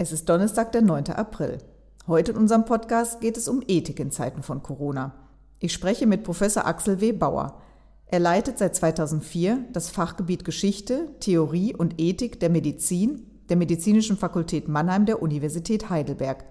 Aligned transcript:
Es 0.00 0.12
ist 0.12 0.28
Donnerstag, 0.28 0.70
der 0.70 0.82
9. 0.82 1.10
April. 1.16 1.58
Heute 2.06 2.30
in 2.30 2.38
unserem 2.38 2.64
Podcast 2.64 3.20
geht 3.20 3.36
es 3.36 3.48
um 3.48 3.64
Ethik 3.66 3.98
in 3.98 4.12
Zeiten 4.12 4.44
von 4.44 4.62
Corona. 4.62 5.12
Ich 5.58 5.72
spreche 5.72 6.06
mit 6.06 6.22
Professor 6.22 6.68
Axel 6.68 7.00
W. 7.00 7.10
Bauer. 7.10 7.60
Er 8.06 8.20
leitet 8.20 8.58
seit 8.58 8.76
2004 8.76 9.58
das 9.72 9.90
Fachgebiet 9.90 10.44
Geschichte, 10.44 11.08
Theorie 11.18 11.74
und 11.74 12.00
Ethik 12.00 12.38
der 12.38 12.48
Medizin 12.48 13.26
der 13.48 13.56
Medizinischen 13.56 14.16
Fakultät 14.16 14.68
Mannheim 14.68 15.04
der 15.04 15.20
Universität 15.20 15.90
Heidelberg. 15.90 16.44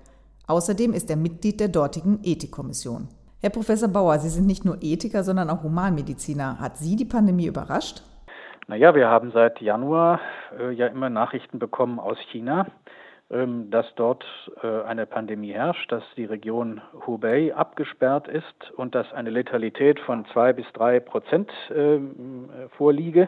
Außerdem 0.47 0.91
ist 0.91 1.09
er 1.09 1.15
Mitglied 1.15 1.61
der 1.61 1.69
dortigen 1.69 2.19
Ethikkommission. 2.23 3.07
Herr 3.39 3.51
Professor 3.51 3.87
Bauer, 3.87 4.19
Sie 4.19 4.27
sind 4.27 4.45
nicht 4.45 4.65
nur 4.65 4.79
Ethiker, 4.81 5.23
sondern 5.23 5.49
auch 5.49 5.63
Humanmediziner. 5.63 6.59
Hat 6.59 6.77
Sie 6.77 6.97
die 6.97 7.05
Pandemie 7.05 7.45
überrascht? 7.45 8.03
Naja, 8.69 8.93
wir 8.93 9.07
haben 9.07 9.31
seit 9.31 9.61
Januar 9.61 10.19
äh, 10.59 10.71
ja 10.71 10.87
immer 10.87 11.09
Nachrichten 11.09 11.57
bekommen 11.57 12.01
aus 12.01 12.17
China, 12.33 12.67
dass 13.29 13.85
dort 13.95 14.23
äh, 14.63 14.83
eine 14.83 15.05
Pandemie 15.05 15.51
herrscht, 15.51 15.91
dass 15.91 16.03
die 16.15 16.23
Region 16.23 16.81
Hubei 17.05 17.53
abgesperrt 17.53 18.29
ist 18.29 18.71
und 18.77 18.95
dass 18.95 19.11
eine 19.11 19.29
Letalität 19.29 19.99
von 19.99 20.25
zwei 20.31 20.53
bis 20.53 20.65
drei 20.71 21.01
Prozent 21.01 21.51
ähm, 21.75 22.49
äh, 22.49 22.69
vorliege. 22.77 23.27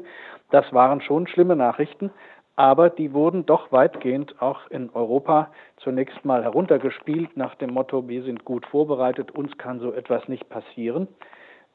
Das 0.52 0.72
waren 0.72 1.02
schon 1.02 1.28
schlimme 1.28 1.58
Nachrichten, 1.58 2.12
aber 2.56 2.90
die 2.90 3.14
wurden 3.14 3.46
doch 3.46 3.74
weitgehend 3.74 4.42
auch 4.42 4.70
in 4.70 4.90
Europa 4.92 5.52
zunächst 5.78 6.24
mal 6.24 6.44
heruntergespielt 6.44 7.36
nach 7.36 7.56
dem 7.56 7.74
Motto, 7.74 8.08
wir 8.08 8.24
sind 8.24 8.46
gut 8.46 8.66
vorbereitet, 8.68 9.32
uns 9.32 9.58
kann 9.58 9.82
so 9.82 9.92
etwas 9.92 10.30
nicht 10.30 10.48
passieren, 10.48 11.10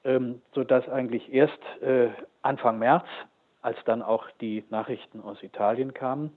ähm, 0.05 0.41
sodass 0.55 0.89
eigentlich 0.89 1.33
erst 1.33 1.61
Anfang 2.41 2.79
März, 2.79 3.07
als 3.61 3.77
dann 3.85 4.03
auch 4.03 4.25
die 4.41 4.65
Nachrichten 4.71 5.21
aus 5.21 5.43
Italien 5.43 5.93
kamen, 5.93 6.33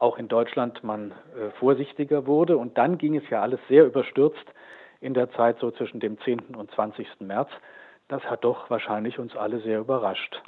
auch 0.00 0.18
in 0.18 0.26
Deutschland 0.26 0.82
man 0.82 1.12
äh, 1.12 1.50
vorsichtiger 1.58 2.26
wurde. 2.26 2.56
Und 2.56 2.76
dann 2.76 2.98
ging 2.98 3.14
es 3.16 3.28
ja 3.30 3.42
alles 3.42 3.60
sehr 3.68 3.86
überstürzt 3.86 4.44
in 5.00 5.14
der 5.14 5.30
Zeit 5.32 5.58
so 5.60 5.70
zwischen 5.70 6.00
dem 6.00 6.18
10. 6.20 6.56
und 6.56 6.70
20. 6.72 7.06
März. 7.20 7.50
Das 8.08 8.24
hat 8.24 8.42
doch 8.42 8.68
wahrscheinlich 8.70 9.18
uns 9.18 9.36
alle 9.36 9.60
sehr 9.60 9.78
überrascht 9.78 10.42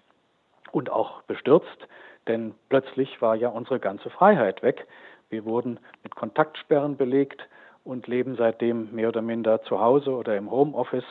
und 0.72 0.90
auch 0.90 1.22
bestürzt, 1.22 1.86
denn 2.26 2.54
plötzlich 2.68 3.20
war 3.22 3.36
ja 3.36 3.48
unsere 3.48 3.78
ganze 3.78 4.10
Freiheit 4.10 4.62
weg. 4.62 4.86
Wir 5.30 5.44
wurden 5.44 5.78
mit 6.02 6.16
Kontaktsperren 6.16 6.96
belegt 6.96 7.46
und 7.84 8.06
leben 8.06 8.36
seitdem 8.36 8.92
mehr 8.92 9.08
oder 9.08 9.22
minder 9.22 9.62
zu 9.62 9.80
Hause 9.80 10.10
oder 10.10 10.36
im 10.36 10.50
Homeoffice. 10.50 11.04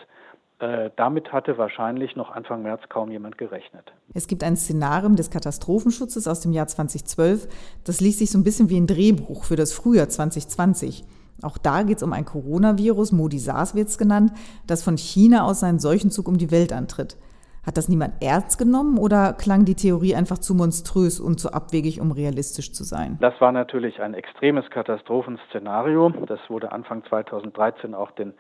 Äh, 0.62 0.92
damit 0.96 1.34
hatte 1.34 1.58
wahrscheinlich 1.58 2.16
noch 2.16 2.30
Anfang 2.30 2.62
März 2.62 2.84
kaum 2.88 3.10
jemand 3.10 3.40
gerechnet. 3.40 3.94
Es 4.14 4.28
gibt 4.28 4.44
ein 4.44 4.56
Szenarium 4.56 5.16
des 5.16 5.32
Katastrophenschutzes 5.32 6.28
aus 6.28 6.42
dem 6.42 6.54
Jahr 6.54 6.68
2012. 6.68 7.48
Das 7.84 8.00
liest 8.00 8.20
sich 8.20 8.30
so 8.30 8.38
ein 8.38 8.44
bisschen 8.44 8.70
wie 8.70 8.80
ein 8.80 8.86
Drehbuch 8.86 9.44
für 9.44 9.56
das 9.56 9.74
Frühjahr 9.74 10.08
2020. 10.08 11.04
Auch 11.42 11.58
da 11.58 11.82
geht 11.82 11.98
es 11.98 12.04
um 12.04 12.14
ein 12.14 12.26
Coronavirus, 12.26 13.12
Modi 13.12 13.40
SARS 13.40 13.74
wird 13.74 13.88
es 13.88 13.98
genannt, 13.98 14.34
das 14.68 14.84
von 14.84 14.98
China 14.98 15.46
aus 15.46 15.62
seinen 15.62 15.80
Seuchenzug 15.80 16.28
um 16.28 16.38
die 16.38 16.52
Welt 16.52 16.72
antritt. 16.72 17.18
Hat 17.66 17.78
das 17.78 17.90
niemand 17.90 18.24
ernst 18.24 18.60
genommen 18.60 19.00
oder 19.00 19.34
klang 19.34 19.66
die 19.66 19.76
Theorie 19.76 20.16
einfach 20.16 20.38
zu 20.38 20.54
monströs 20.54 21.20
und 21.20 21.40
zu 21.40 21.54
abwegig, 21.54 22.02
um 22.02 22.12
realistisch 22.12 22.72
zu 22.72 22.84
sein? 22.84 23.18
Das 23.22 23.40
war 23.40 23.52
natürlich 23.52 24.00
ein 24.00 24.14
extremes 24.14 24.70
Katastrophenszenario. 24.70 26.10
Das 26.28 26.40
wurde 26.50 26.72
Anfang 26.72 27.04
2013 27.06 27.96
auch 27.96 28.12
den 28.12 28.34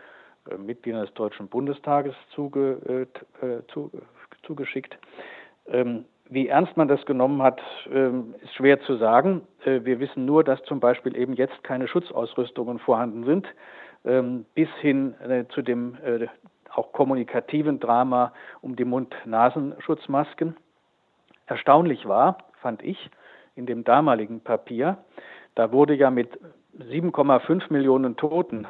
Mitgliedern 0.58 1.02
des 1.02 1.14
Deutschen 1.14 1.48
Bundestages 1.48 2.16
zuge, 2.34 3.08
äh, 3.42 3.46
äh, 3.46 3.66
zu, 3.68 3.92
zugeschickt. 4.44 4.98
Ähm, 5.68 6.06
wie 6.30 6.48
ernst 6.48 6.78
man 6.78 6.88
das 6.88 7.06
genommen 7.06 7.42
hat, 7.42 7.62
ähm, 7.92 8.36
ist 8.42 8.54
schwer 8.56 8.80
zu 8.82 8.96
sagen. 8.96 9.42
Äh, 9.66 9.82
wir 9.84 10.00
wissen 10.00 10.26
nur, 10.26 10.44
dass 10.44 10.64
zum 10.64 10.80
Beispiel 10.80 11.16
eben 11.18 11.34
jetzt 11.34 11.64
keine 11.64 11.88
Schutzausrüstungen 11.88 12.80
vorhanden 12.80 13.26
sind, 13.26 13.48
ähm, 14.06 14.46
bis 14.56 14.70
hin 14.80 15.14
äh, 15.22 15.46
zu 15.50 15.62
dem 15.62 15.98
äh, 16.04 16.28
auch 16.74 16.94
kommunikativen 16.94 17.80
Drama 17.80 18.34
um 18.62 18.78
die 18.78 18.86
Mund-Nasenschutzmasken. 18.86 20.56
Erstaunlich 21.48 22.08
war, 22.08 22.38
fand 22.62 22.82
ich, 22.82 23.10
in 23.56 23.66
dem 23.66 23.84
damaligen 23.84 24.40
Papier, 24.40 24.98
da 25.56 25.74
wurde 25.74 25.96
ja 25.96 26.10
mit 26.10 26.40
7,5 26.80 27.74
Millionen 27.74 28.16
Toten 28.16 28.66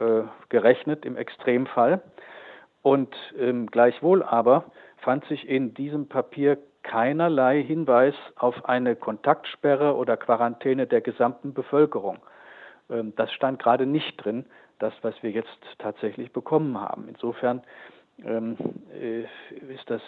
äh, 0.00 0.22
gerechnet 0.48 1.04
im 1.04 1.16
Extremfall. 1.16 2.02
Und 2.82 3.14
ähm, 3.38 3.66
gleichwohl 3.66 4.22
aber 4.22 4.64
fand 4.98 5.24
sich 5.26 5.48
in 5.48 5.74
diesem 5.74 6.08
Papier 6.08 6.58
keinerlei 6.82 7.62
Hinweis 7.62 8.14
auf 8.36 8.64
eine 8.64 8.94
Kontaktsperre 8.94 9.96
oder 9.96 10.16
Quarantäne 10.16 10.86
der 10.86 11.00
gesamten 11.00 11.52
Bevölkerung. 11.52 12.18
Ähm, 12.88 13.12
das 13.16 13.32
stand 13.32 13.58
gerade 13.58 13.86
nicht 13.86 14.24
drin, 14.24 14.46
das, 14.78 14.92
was 15.02 15.14
wir 15.22 15.30
jetzt 15.30 15.58
tatsächlich 15.78 16.32
bekommen 16.32 16.80
haben. 16.80 17.08
Insofern 17.08 17.62
ähm, 18.24 18.56
äh, 18.94 19.22
ist 19.72 19.88
das 19.88 20.02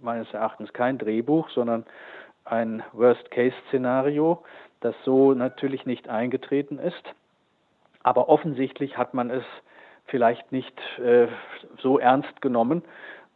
meines 0.00 0.32
Erachtens 0.32 0.72
kein 0.72 0.98
Drehbuch, 0.98 1.50
sondern 1.50 1.84
ein 2.44 2.82
Worst-Case-Szenario, 2.92 4.42
das 4.80 4.94
so 5.04 5.34
natürlich 5.34 5.84
nicht 5.86 6.08
eingetreten 6.08 6.78
ist. 6.78 7.02
Aber 8.02 8.28
offensichtlich 8.28 8.96
hat 8.96 9.14
man 9.14 9.30
es 9.30 9.44
vielleicht 10.06 10.52
nicht 10.52 10.78
äh, 10.98 11.28
so 11.82 11.98
ernst 11.98 12.40
genommen, 12.40 12.82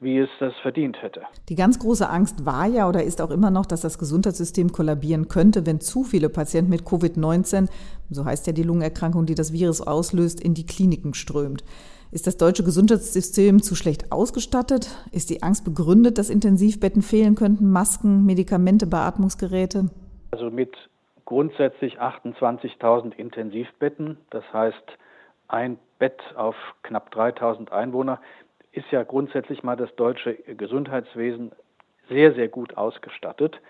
wie 0.02 0.18
es 0.18 0.28
das 0.40 0.52
verdient 0.62 1.00
hätte. 1.00 1.22
Die 1.48 1.54
ganz 1.54 1.78
große 1.78 2.08
Angst 2.08 2.44
war 2.44 2.66
ja 2.66 2.88
oder 2.88 3.04
ist 3.04 3.20
auch 3.20 3.30
immer 3.30 3.50
noch, 3.50 3.66
dass 3.66 3.82
das 3.82 3.98
Gesundheitssystem 3.98 4.72
kollabieren 4.72 5.28
könnte, 5.28 5.64
wenn 5.64 5.80
zu 5.80 6.02
viele 6.02 6.28
Patienten 6.28 6.70
mit 6.70 6.82
Covid-19, 6.82 7.68
so 8.10 8.24
heißt 8.24 8.46
ja 8.48 8.52
die 8.52 8.64
Lungenerkrankung, 8.64 9.26
die 9.26 9.36
das 9.36 9.52
Virus 9.52 9.80
auslöst, 9.80 10.40
in 10.42 10.54
die 10.54 10.66
Kliniken 10.66 11.14
strömt. 11.14 11.62
Ist 12.10 12.26
das 12.26 12.36
deutsche 12.36 12.64
Gesundheitssystem 12.64 13.62
zu 13.62 13.74
schlecht 13.74 14.12
ausgestattet? 14.12 14.90
Ist 15.12 15.30
die 15.30 15.42
Angst 15.42 15.64
begründet, 15.64 16.18
dass 16.18 16.28
Intensivbetten 16.28 17.00
fehlen 17.00 17.36
könnten, 17.36 17.70
Masken, 17.70 18.26
Medikamente, 18.26 18.86
Beatmungsgeräte? 18.86 19.88
Also 20.32 20.50
mit 20.50 20.76
grundsätzlich 21.24 22.00
28.000 22.00 23.14
Intensivbetten. 23.16 24.18
Das 24.30 24.44
heißt, 24.52 24.98
ein 25.48 25.78
Bett 25.98 26.20
auf 26.36 26.56
knapp 26.82 27.14
3.000 27.14 27.70
Einwohner 27.70 28.20
ist 28.72 28.90
ja 28.90 29.02
grundsätzlich 29.02 29.62
mal 29.62 29.76
das 29.76 29.94
deutsche 29.96 30.34
Gesundheitswesen 30.34 31.52
sehr, 32.08 32.32
sehr 32.34 32.48
gut 32.48 32.76
ausgestattet. 32.76 33.60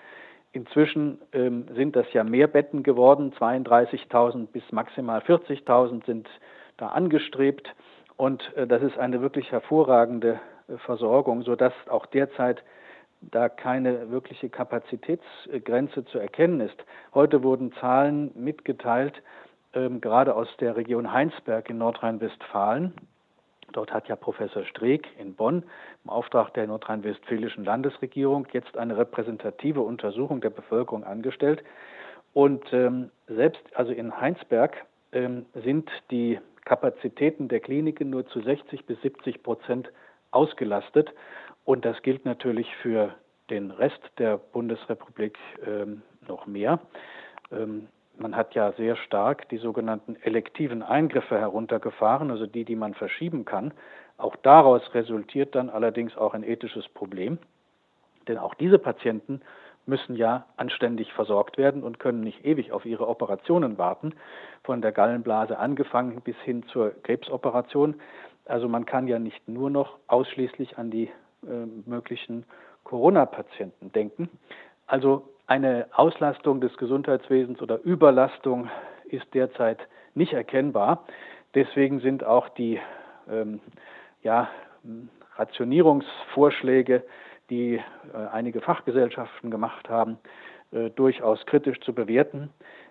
Inzwischen 0.52 1.18
ähm, 1.32 1.66
sind 1.74 1.96
das 1.96 2.12
ja 2.12 2.24
mehr 2.24 2.46
Betten 2.46 2.82
geworden, 2.82 3.32
32.000 3.38 4.46
bis 4.48 4.62
maximal 4.70 5.20
40.000 5.20 6.04
sind 6.04 6.28
da 6.76 6.88
angestrebt. 6.88 7.74
Und 8.16 8.54
äh, 8.56 8.66
das 8.66 8.82
ist 8.82 8.98
eine 8.98 9.22
wirklich 9.22 9.50
hervorragende 9.50 10.40
äh, 10.68 10.76
Versorgung, 10.78 11.42
sodass 11.42 11.72
auch 11.88 12.06
derzeit 12.06 12.62
da 13.30 13.48
keine 13.48 14.10
wirkliche 14.10 14.48
Kapazitätsgrenze 14.48 16.04
zu 16.06 16.18
erkennen 16.18 16.60
ist. 16.60 16.76
Heute 17.14 17.42
wurden 17.42 17.72
Zahlen 17.74 18.32
mitgeteilt, 18.34 19.22
ähm, 19.74 20.00
gerade 20.00 20.34
aus 20.34 20.48
der 20.60 20.76
Region 20.76 21.12
Heinsberg 21.12 21.70
in 21.70 21.78
Nordrhein-Westfalen. 21.78 22.92
Dort 23.72 23.92
hat 23.92 24.08
ja 24.08 24.16
Professor 24.16 24.64
Streeck 24.64 25.08
in 25.18 25.34
Bonn 25.34 25.64
im 26.04 26.10
Auftrag 26.10 26.52
der 26.54 26.66
nordrhein-westfälischen 26.66 27.64
Landesregierung 27.64 28.46
jetzt 28.52 28.76
eine 28.76 28.98
repräsentative 28.98 29.80
Untersuchung 29.80 30.40
der 30.40 30.50
Bevölkerung 30.50 31.04
angestellt. 31.04 31.64
Und 32.34 32.64
ähm, 32.72 33.10
selbst 33.28 33.62
also 33.74 33.92
in 33.92 34.20
Heinsberg 34.20 34.84
ähm, 35.12 35.46
sind 35.54 35.90
die 36.10 36.38
Kapazitäten 36.64 37.48
der 37.48 37.60
Kliniken 37.60 38.10
nur 38.10 38.26
zu 38.26 38.40
60 38.40 38.86
bis 38.86 39.00
70 39.02 39.42
Prozent 39.42 39.90
ausgelastet. 40.30 41.12
Und 41.64 41.84
das 41.84 42.00
gilt 42.02 42.24
natürlich 42.24 42.74
für 42.76 43.14
den 43.50 43.70
Rest 43.70 44.00
der 44.18 44.38
Bundesrepublik 44.38 45.38
ähm, 45.66 46.02
noch 46.26 46.46
mehr. 46.46 46.80
Ähm, 47.50 47.88
man 48.18 48.36
hat 48.36 48.54
ja 48.54 48.72
sehr 48.72 48.96
stark 48.96 49.48
die 49.48 49.58
sogenannten 49.58 50.16
elektiven 50.22 50.82
Eingriffe 50.82 51.38
heruntergefahren, 51.38 52.30
also 52.30 52.46
die, 52.46 52.64
die 52.64 52.76
man 52.76 52.94
verschieben 52.94 53.44
kann. 53.44 53.72
Auch 54.18 54.36
daraus 54.36 54.82
resultiert 54.94 55.54
dann 55.54 55.70
allerdings 55.70 56.16
auch 56.16 56.34
ein 56.34 56.44
ethisches 56.44 56.88
Problem, 56.88 57.38
denn 58.28 58.38
auch 58.38 58.54
diese 58.54 58.78
Patienten 58.78 59.40
müssen 59.86 60.14
ja 60.14 60.46
anständig 60.56 61.12
versorgt 61.12 61.58
werden 61.58 61.82
und 61.82 61.98
können 61.98 62.20
nicht 62.20 62.44
ewig 62.44 62.70
auf 62.70 62.84
ihre 62.84 63.08
Operationen 63.08 63.78
warten, 63.78 64.14
von 64.62 64.80
der 64.80 64.92
Gallenblase 64.92 65.58
angefangen 65.58 66.20
bis 66.20 66.36
hin 66.44 66.62
zur 66.68 66.90
Krebsoperation. 67.02 67.96
Also 68.44 68.68
man 68.68 68.86
kann 68.86 69.08
ja 69.08 69.18
nicht 69.18 69.48
nur 69.48 69.70
noch 69.70 69.98
ausschließlich 70.06 70.78
an 70.78 70.90
die 70.90 71.10
möglichen 71.86 72.44
Corona-Patienten 72.84 73.92
denken. 73.92 74.28
Also 74.86 75.28
eine 75.46 75.86
Auslastung 75.92 76.60
des 76.60 76.76
Gesundheitswesens 76.76 77.60
oder 77.60 77.80
Überlastung 77.82 78.70
ist 79.04 79.26
derzeit 79.34 79.78
nicht 80.14 80.32
erkennbar. 80.32 81.04
Deswegen 81.54 82.00
sind 82.00 82.24
auch 82.24 82.48
die 82.50 82.80
ähm, 83.30 83.60
ja, 84.22 84.48
Rationierungsvorschläge, 85.36 87.04
die 87.50 87.74
äh, 87.74 87.82
einige 88.32 88.60
Fachgesellschaften 88.60 89.50
gemacht 89.50 89.88
haben, 89.88 90.18
äh, 90.72 90.90
durchaus 90.90 91.44
kritisch 91.46 91.80
zu 91.80 91.92
bewerten. 91.92 92.50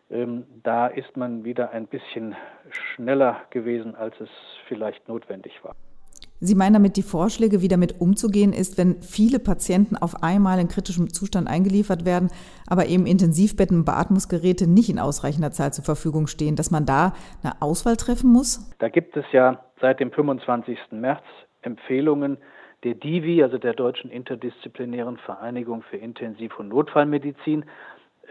ähm, 0.09 0.45
da 0.63 0.87
ist 0.87 1.15
man 1.17 1.43
wieder 1.45 1.71
ein 1.71 1.87
bisschen 1.87 2.35
schneller 2.69 3.41
gewesen, 3.49 3.95
als 3.95 4.19
es 4.19 4.29
vielleicht 4.67 5.07
notwendig 5.07 5.63
war. 5.63 5.75
Sie 6.43 6.55
meinen 6.55 6.73
damit, 6.73 6.97
die 6.97 7.03
Vorschläge, 7.03 7.61
wie 7.61 7.67
damit 7.67 8.01
umzugehen 8.01 8.51
ist, 8.51 8.79
wenn 8.79 9.03
viele 9.03 9.37
Patienten 9.37 9.95
auf 9.95 10.23
einmal 10.23 10.59
in 10.59 10.67
kritischem 10.67 11.13
Zustand 11.13 11.47
eingeliefert 11.47 12.03
werden, 12.03 12.29
aber 12.65 12.87
eben 12.87 13.05
Intensivbetten 13.05 13.77
und 13.77 13.85
Beatmungsgeräte 13.85 14.67
nicht 14.67 14.89
in 14.89 14.97
ausreichender 14.97 15.51
Zahl 15.51 15.71
zur 15.71 15.85
Verfügung 15.85 16.25
stehen, 16.25 16.55
dass 16.55 16.71
man 16.71 16.87
da 16.87 17.13
eine 17.43 17.61
Auswahl 17.61 17.95
treffen 17.95 18.31
muss? 18.31 18.75
Da 18.79 18.89
gibt 18.89 19.15
es 19.15 19.25
ja 19.31 19.63
seit 19.79 19.99
dem 19.99 20.11
25. 20.11 20.79
März 20.91 21.21
Empfehlungen 21.61 22.39
der 22.83 22.95
DIVI, 22.95 23.43
also 23.43 23.59
der 23.59 23.73
Deutschen 23.73 24.09
Interdisziplinären 24.09 25.17
Vereinigung 25.17 25.83
für 25.83 25.97
Intensiv- 25.97 26.57
und 26.57 26.69
Notfallmedizin, 26.69 27.65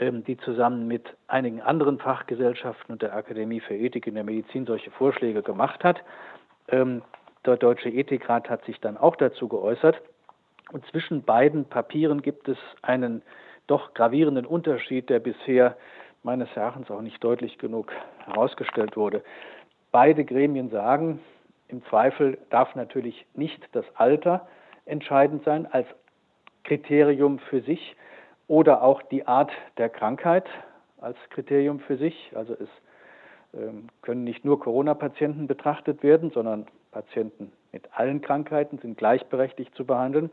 ähm, 0.00 0.24
die 0.24 0.36
zusammen 0.38 0.88
mit 0.88 1.04
einigen 1.28 1.60
anderen 1.60 2.00
Fachgesellschaften 2.00 2.92
und 2.92 3.02
der 3.02 3.14
Akademie 3.14 3.60
für 3.60 3.76
Ethik 3.76 4.08
in 4.08 4.16
der 4.16 4.24
Medizin 4.24 4.66
solche 4.66 4.90
Vorschläge 4.90 5.42
gemacht 5.42 5.84
hat. 5.84 6.02
Der 7.46 7.56
Deutsche 7.56 7.88
Ethikrat 7.88 8.50
hat 8.50 8.64
sich 8.64 8.80
dann 8.80 8.96
auch 8.96 9.16
dazu 9.16 9.48
geäußert. 9.48 10.00
Und 10.72 10.84
zwischen 10.86 11.22
beiden 11.22 11.64
Papieren 11.64 12.22
gibt 12.22 12.48
es 12.48 12.58
einen 12.82 13.22
doch 13.66 13.94
gravierenden 13.94 14.46
Unterschied, 14.46 15.08
der 15.08 15.20
bisher 15.20 15.76
meines 16.22 16.48
Erachtens 16.54 16.90
auch 16.90 17.00
nicht 17.00 17.22
deutlich 17.24 17.58
genug 17.58 17.92
herausgestellt 18.26 18.96
wurde. 18.96 19.22
Beide 19.90 20.24
Gremien 20.24 20.70
sagen, 20.70 21.20
im 21.68 21.84
Zweifel 21.86 22.38
darf 22.50 22.74
natürlich 22.74 23.26
nicht 23.34 23.62
das 23.72 23.84
Alter 23.94 24.46
entscheidend 24.84 25.44
sein 25.44 25.66
als 25.70 25.86
Kriterium 26.64 27.38
für 27.38 27.62
sich 27.62 27.96
oder 28.48 28.82
auch 28.82 29.02
die 29.02 29.26
Art 29.26 29.50
der 29.78 29.88
Krankheit 29.88 30.48
als 31.00 31.16
Kriterium 31.30 31.80
für 31.80 31.96
sich. 31.96 32.32
Also 32.34 32.54
es 32.54 32.68
ähm, 33.54 33.88
können 34.02 34.24
nicht 34.24 34.44
nur 34.44 34.60
Corona-Patienten 34.60 35.46
betrachtet 35.46 36.02
werden, 36.02 36.30
sondern 36.30 36.66
Patienten 36.90 37.52
mit 37.72 37.88
allen 37.92 38.20
Krankheiten 38.20 38.78
sind 38.78 38.98
gleichberechtigt 38.98 39.74
zu 39.74 39.84
behandeln, 39.84 40.30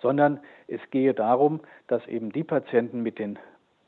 sondern 0.00 0.40
es 0.66 0.80
gehe 0.90 1.14
darum, 1.14 1.60
dass 1.86 2.06
eben 2.06 2.32
die 2.32 2.44
Patienten 2.44 3.02
mit 3.02 3.18
den 3.18 3.38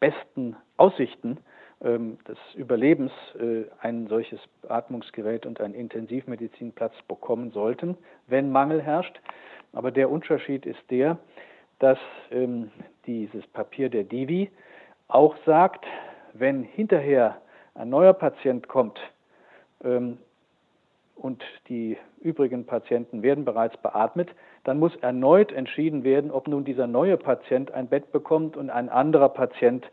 besten 0.01 0.57
Aussichten 0.77 1.39
ähm, 1.83 2.19
des 2.29 2.39
Überlebens 2.55 3.13
äh, 3.39 3.65
ein 3.81 4.07
solches 4.09 4.41
Atmungsgerät 4.69 5.47
und 5.47 5.61
einen 5.61 5.75
Intensivmedizinplatz 5.75 6.95
bekommen 7.09 7.51
sollten, 7.51 7.97
wenn 8.27 8.53
Mangel 8.53 8.83
herrscht. 8.83 9.21
Aber 9.73 9.91
der 9.91 10.11
Unterschied 10.11 10.67
ist 10.67 10.83
der, 10.91 11.19
dass 11.79 11.99
ähm, 12.31 12.71
dieses 13.07 13.47
Papier 13.49 13.89
der 13.89 14.05
Divi 14.05 14.51
auch 15.09 15.37
sagt, 15.45 15.85
wenn 16.35 16.63
hinterher 16.63 17.41
ein 17.75 17.89
neuer 17.89 18.13
Patient 18.13 18.69
kommt 18.69 19.01
ähm, 19.83 20.19
und 21.23 21.45
die 21.69 21.97
übrigen 22.21 22.67
Patienten 22.67 23.23
werden 23.23 23.45
bereits 23.45 23.77
beatmet, 23.77 24.31
dann 24.65 24.79
muss 24.79 24.95
erneut 24.97 25.53
entschieden 25.53 26.03
werden, 26.03 26.31
ob 26.31 26.49
nun 26.49 26.65
dieser 26.65 26.87
neue 26.87 27.17
Patient 27.17 27.71
ein 27.71 27.89
Bett 27.89 28.11
bekommt 28.11 28.57
und 28.57 28.71
ein 28.71 28.89
anderer 28.89 29.29
Patient 29.29 29.89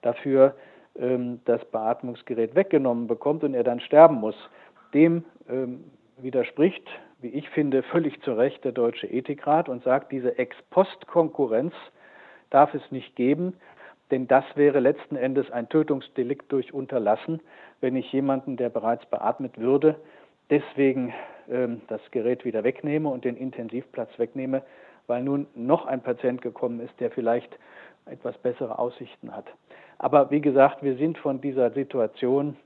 dafür 0.00 0.56
ähm, 0.96 1.40
das 1.44 1.64
Beatmungsgerät 1.66 2.54
weggenommen 2.54 3.06
bekommt 3.06 3.44
und 3.44 3.54
er 3.54 3.64
dann 3.64 3.80
sterben 3.80 4.16
muss. 4.16 4.36
Dem 4.92 5.24
ähm, 5.48 5.84
widerspricht, 6.18 6.86
wie 7.20 7.28
ich 7.28 7.48
finde, 7.50 7.84
völlig 7.84 8.20
zu 8.22 8.32
Recht 8.32 8.64
der 8.64 8.72
Deutsche 8.72 9.06
Ethikrat 9.06 9.68
und 9.68 9.84
sagt, 9.84 10.10
diese 10.10 10.36
Ex-Post-Konkurrenz 10.36 11.74
darf 12.50 12.74
es 12.74 12.82
nicht 12.90 13.14
geben. 13.14 13.54
Denn 14.10 14.26
das 14.26 14.44
wäre 14.56 14.80
letzten 14.80 15.16
Endes 15.16 15.50
ein 15.50 15.68
Tötungsdelikt 15.68 16.50
durch 16.52 16.74
Unterlassen, 16.74 17.40
wenn 17.80 17.96
ich 17.96 18.12
jemanden, 18.12 18.56
der 18.56 18.68
bereits 18.68 19.06
beatmet 19.06 19.58
würde, 19.58 19.96
deswegen 20.52 21.14
ähm, 21.50 21.80
das 21.88 22.00
Gerät 22.10 22.44
wieder 22.44 22.62
wegnehme 22.62 23.08
und 23.08 23.24
den 23.24 23.36
Intensivplatz 23.36 24.10
wegnehme, 24.18 24.62
weil 25.06 25.22
nun 25.22 25.46
noch 25.54 25.86
ein 25.86 26.02
Patient 26.02 26.42
gekommen 26.42 26.78
ist, 26.80 26.92
der 27.00 27.10
vielleicht 27.10 27.58
etwas 28.06 28.36
bessere 28.38 28.78
Aussichten 28.78 29.34
hat. 29.34 29.46
Aber 29.98 30.30
wie 30.30 30.40
gesagt, 30.40 30.82
wir 30.82 30.96
sind 30.96 31.16
von 31.18 31.40
dieser 31.40 31.70
Situation 31.70 32.56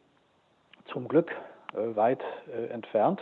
zum 0.86 1.06
Glück 1.08 1.30
äh, 1.74 1.96
weit 1.96 2.22
äh, 2.52 2.66
entfernt 2.72 3.20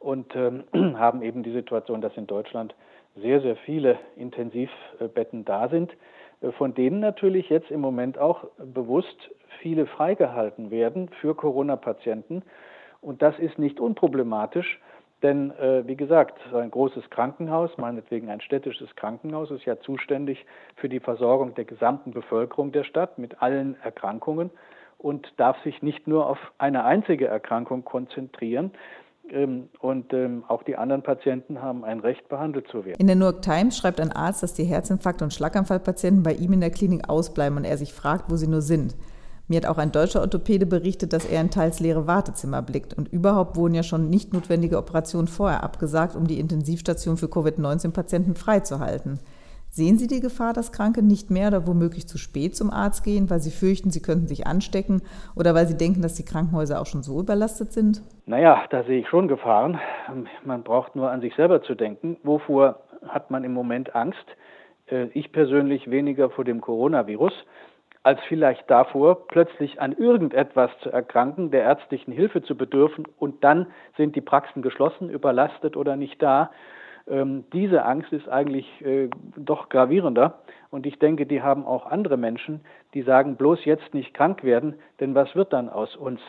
und 0.00 0.34
ähm, 0.34 0.64
haben 0.98 1.22
eben 1.22 1.42
die 1.42 1.52
Situation, 1.52 2.00
dass 2.00 2.16
in 2.16 2.26
Deutschland 2.26 2.74
sehr, 3.16 3.40
sehr 3.40 3.56
viele 3.56 3.98
Intensivbetten 4.16 5.44
da 5.44 5.68
sind. 5.68 5.92
Äh, 6.40 6.50
von 6.52 6.74
denen 6.74 7.00
natürlich 7.00 7.48
jetzt 7.48 7.70
im 7.70 7.80
Moment 7.80 8.18
auch 8.18 8.44
bewusst 8.58 9.30
viele 9.60 9.86
freigehalten 9.86 10.70
werden 10.70 11.08
für 11.20 11.34
Corona-Patienten. 11.34 12.42
Und 13.04 13.20
das 13.20 13.38
ist 13.38 13.58
nicht 13.58 13.80
unproblematisch, 13.80 14.80
denn 15.22 15.50
äh, 15.52 15.86
wie 15.86 15.96
gesagt, 15.96 16.38
so 16.50 16.56
ein 16.56 16.70
großes 16.70 17.10
Krankenhaus, 17.10 17.70
meinetwegen 17.76 18.30
ein 18.30 18.40
städtisches 18.40 18.94
Krankenhaus, 18.96 19.50
ist 19.50 19.64
ja 19.66 19.78
zuständig 19.78 20.44
für 20.76 20.88
die 20.88 21.00
Versorgung 21.00 21.54
der 21.54 21.64
gesamten 21.64 22.12
Bevölkerung 22.12 22.72
der 22.72 22.84
Stadt 22.84 23.18
mit 23.18 23.42
allen 23.42 23.76
Erkrankungen 23.82 24.50
und 24.98 25.32
darf 25.36 25.62
sich 25.64 25.82
nicht 25.82 26.06
nur 26.06 26.28
auf 26.28 26.38
eine 26.56 26.84
einzige 26.84 27.26
Erkrankung 27.26 27.84
konzentrieren, 27.84 28.72
ähm, 29.30 29.70
und 29.80 30.12
ähm, 30.12 30.44
auch 30.48 30.62
die 30.62 30.76
anderen 30.76 31.02
Patienten 31.02 31.62
haben 31.62 31.84
ein 31.84 32.00
Recht, 32.00 32.28
behandelt 32.28 32.68
zu 32.68 32.84
werden. 32.84 32.96
In 32.98 33.06
der 33.06 33.16
New 33.16 33.24
York 33.24 33.42
Times 33.42 33.78
schreibt 33.78 34.00
ein 34.00 34.12
Arzt, 34.12 34.42
dass 34.42 34.52
die 34.52 34.64
Herzinfarkt- 34.64 35.22
und 35.22 35.32
Schlaganfallpatienten 35.32 36.22
bei 36.22 36.34
ihm 36.34 36.52
in 36.52 36.60
der 36.60 36.70
Klinik 36.70 37.08
ausbleiben 37.08 37.56
und 37.56 37.64
er 37.64 37.78
sich 37.78 37.94
fragt, 37.94 38.30
wo 38.30 38.36
sie 38.36 38.48
nur 38.48 38.60
sind. 38.60 38.94
Mir 39.46 39.58
hat 39.58 39.66
auch 39.66 39.76
ein 39.76 39.92
deutscher 39.92 40.20
Orthopäde 40.20 40.64
berichtet, 40.64 41.12
dass 41.12 41.26
er 41.26 41.40
in 41.40 41.50
teils 41.50 41.78
leere 41.78 42.06
Wartezimmer 42.06 42.62
blickt. 42.62 42.94
Und 42.94 43.12
überhaupt 43.12 43.56
wurden 43.56 43.74
ja 43.74 43.82
schon 43.82 44.08
nicht 44.08 44.32
notwendige 44.32 44.78
Operationen 44.78 45.28
vorher 45.28 45.62
abgesagt, 45.62 46.16
um 46.16 46.26
die 46.26 46.40
Intensivstation 46.40 47.18
für 47.18 47.28
Covid-19-Patienten 47.28 48.36
freizuhalten. 48.36 49.20
Sehen 49.68 49.98
Sie 49.98 50.06
die 50.06 50.20
Gefahr, 50.20 50.52
dass 50.52 50.70
Kranke 50.70 51.02
nicht 51.02 51.30
mehr 51.30 51.48
oder 51.48 51.66
womöglich 51.66 52.06
zu 52.06 52.16
spät 52.16 52.54
zum 52.54 52.70
Arzt 52.70 53.02
gehen, 53.02 53.28
weil 53.28 53.40
sie 53.40 53.50
fürchten, 53.50 53.90
sie 53.90 54.00
könnten 54.00 54.28
sich 54.28 54.46
anstecken 54.46 55.02
oder 55.34 55.52
weil 55.52 55.66
sie 55.66 55.76
denken, 55.76 56.00
dass 56.00 56.14
die 56.14 56.24
Krankenhäuser 56.24 56.80
auch 56.80 56.86
schon 56.86 57.02
so 57.02 57.18
überlastet 57.18 57.72
sind? 57.72 58.00
Naja, 58.24 58.62
da 58.70 58.84
sehe 58.84 59.00
ich 59.00 59.08
schon 59.08 59.26
Gefahren. 59.26 59.80
Man 60.44 60.62
braucht 60.62 60.94
nur 60.94 61.10
an 61.10 61.20
sich 61.20 61.34
selber 61.34 61.60
zu 61.60 61.74
denken. 61.74 62.18
Wovor 62.22 62.78
hat 63.08 63.32
man 63.32 63.42
im 63.42 63.52
Moment 63.52 63.96
Angst? 63.96 64.24
Äh, 64.86 65.06
ich 65.06 65.32
persönlich 65.32 65.90
weniger 65.90 66.30
vor 66.30 66.44
dem 66.44 66.60
Coronavirus 66.60 67.32
als 68.04 68.20
vielleicht 68.28 68.70
davor, 68.70 69.26
plötzlich 69.28 69.80
an 69.80 69.92
irgendetwas 69.92 70.70
zu 70.82 70.90
erkranken, 70.90 71.50
der 71.50 71.62
ärztlichen 71.62 72.12
Hilfe 72.12 72.42
zu 72.42 72.54
bedürfen 72.54 73.06
und 73.18 73.42
dann 73.42 73.66
sind 73.96 74.14
die 74.14 74.20
Praxen 74.20 74.60
geschlossen, 74.62 75.08
überlastet 75.08 75.76
oder 75.76 75.96
nicht 75.96 76.22
da. 76.22 76.50
Ähm, 77.08 77.44
diese 77.54 77.84
Angst 77.84 78.12
ist 78.12 78.28
eigentlich 78.28 78.66
äh, 78.84 79.08
doch 79.36 79.70
gravierender. 79.70 80.40
Und 80.70 80.86
ich 80.86 80.98
denke, 80.98 81.24
die 81.24 81.42
haben 81.42 81.64
auch 81.64 81.86
andere 81.86 82.18
Menschen, 82.18 82.60
die 82.92 83.02
sagen, 83.02 83.36
bloß 83.36 83.64
jetzt 83.64 83.94
nicht 83.94 84.12
krank 84.12 84.44
werden, 84.44 84.74
denn 85.00 85.14
was 85.14 85.34
wird 85.34 85.52
dann 85.54 85.70
aus 85.70 85.96
uns? 85.96 86.20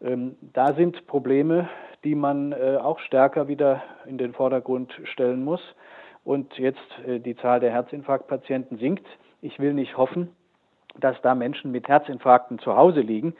Ähm, 0.00 0.36
da 0.40 0.74
sind 0.74 1.06
Probleme, 1.06 1.68
die 2.02 2.16
man 2.16 2.50
äh, 2.50 2.78
auch 2.82 2.98
stärker 2.98 3.46
wieder 3.46 3.82
in 4.06 4.18
den 4.18 4.32
Vordergrund 4.32 4.92
stellen 5.04 5.44
muss. 5.44 5.62
Und 6.24 6.58
jetzt 6.58 6.80
äh, 7.06 7.20
die 7.20 7.36
Zahl 7.36 7.60
der 7.60 7.70
Herzinfarktpatienten 7.70 8.78
sinkt. 8.78 9.06
Ich 9.40 9.58
will 9.58 9.74
nicht 9.74 9.96
hoffen, 9.96 10.30
dass 10.98 11.20
da 11.22 11.34
Menschen 11.34 11.72
mit 11.72 11.88
Herzinfarkten 11.88 12.58
zu 12.58 12.76
Hause 12.76 13.00
liegen. 13.00 13.34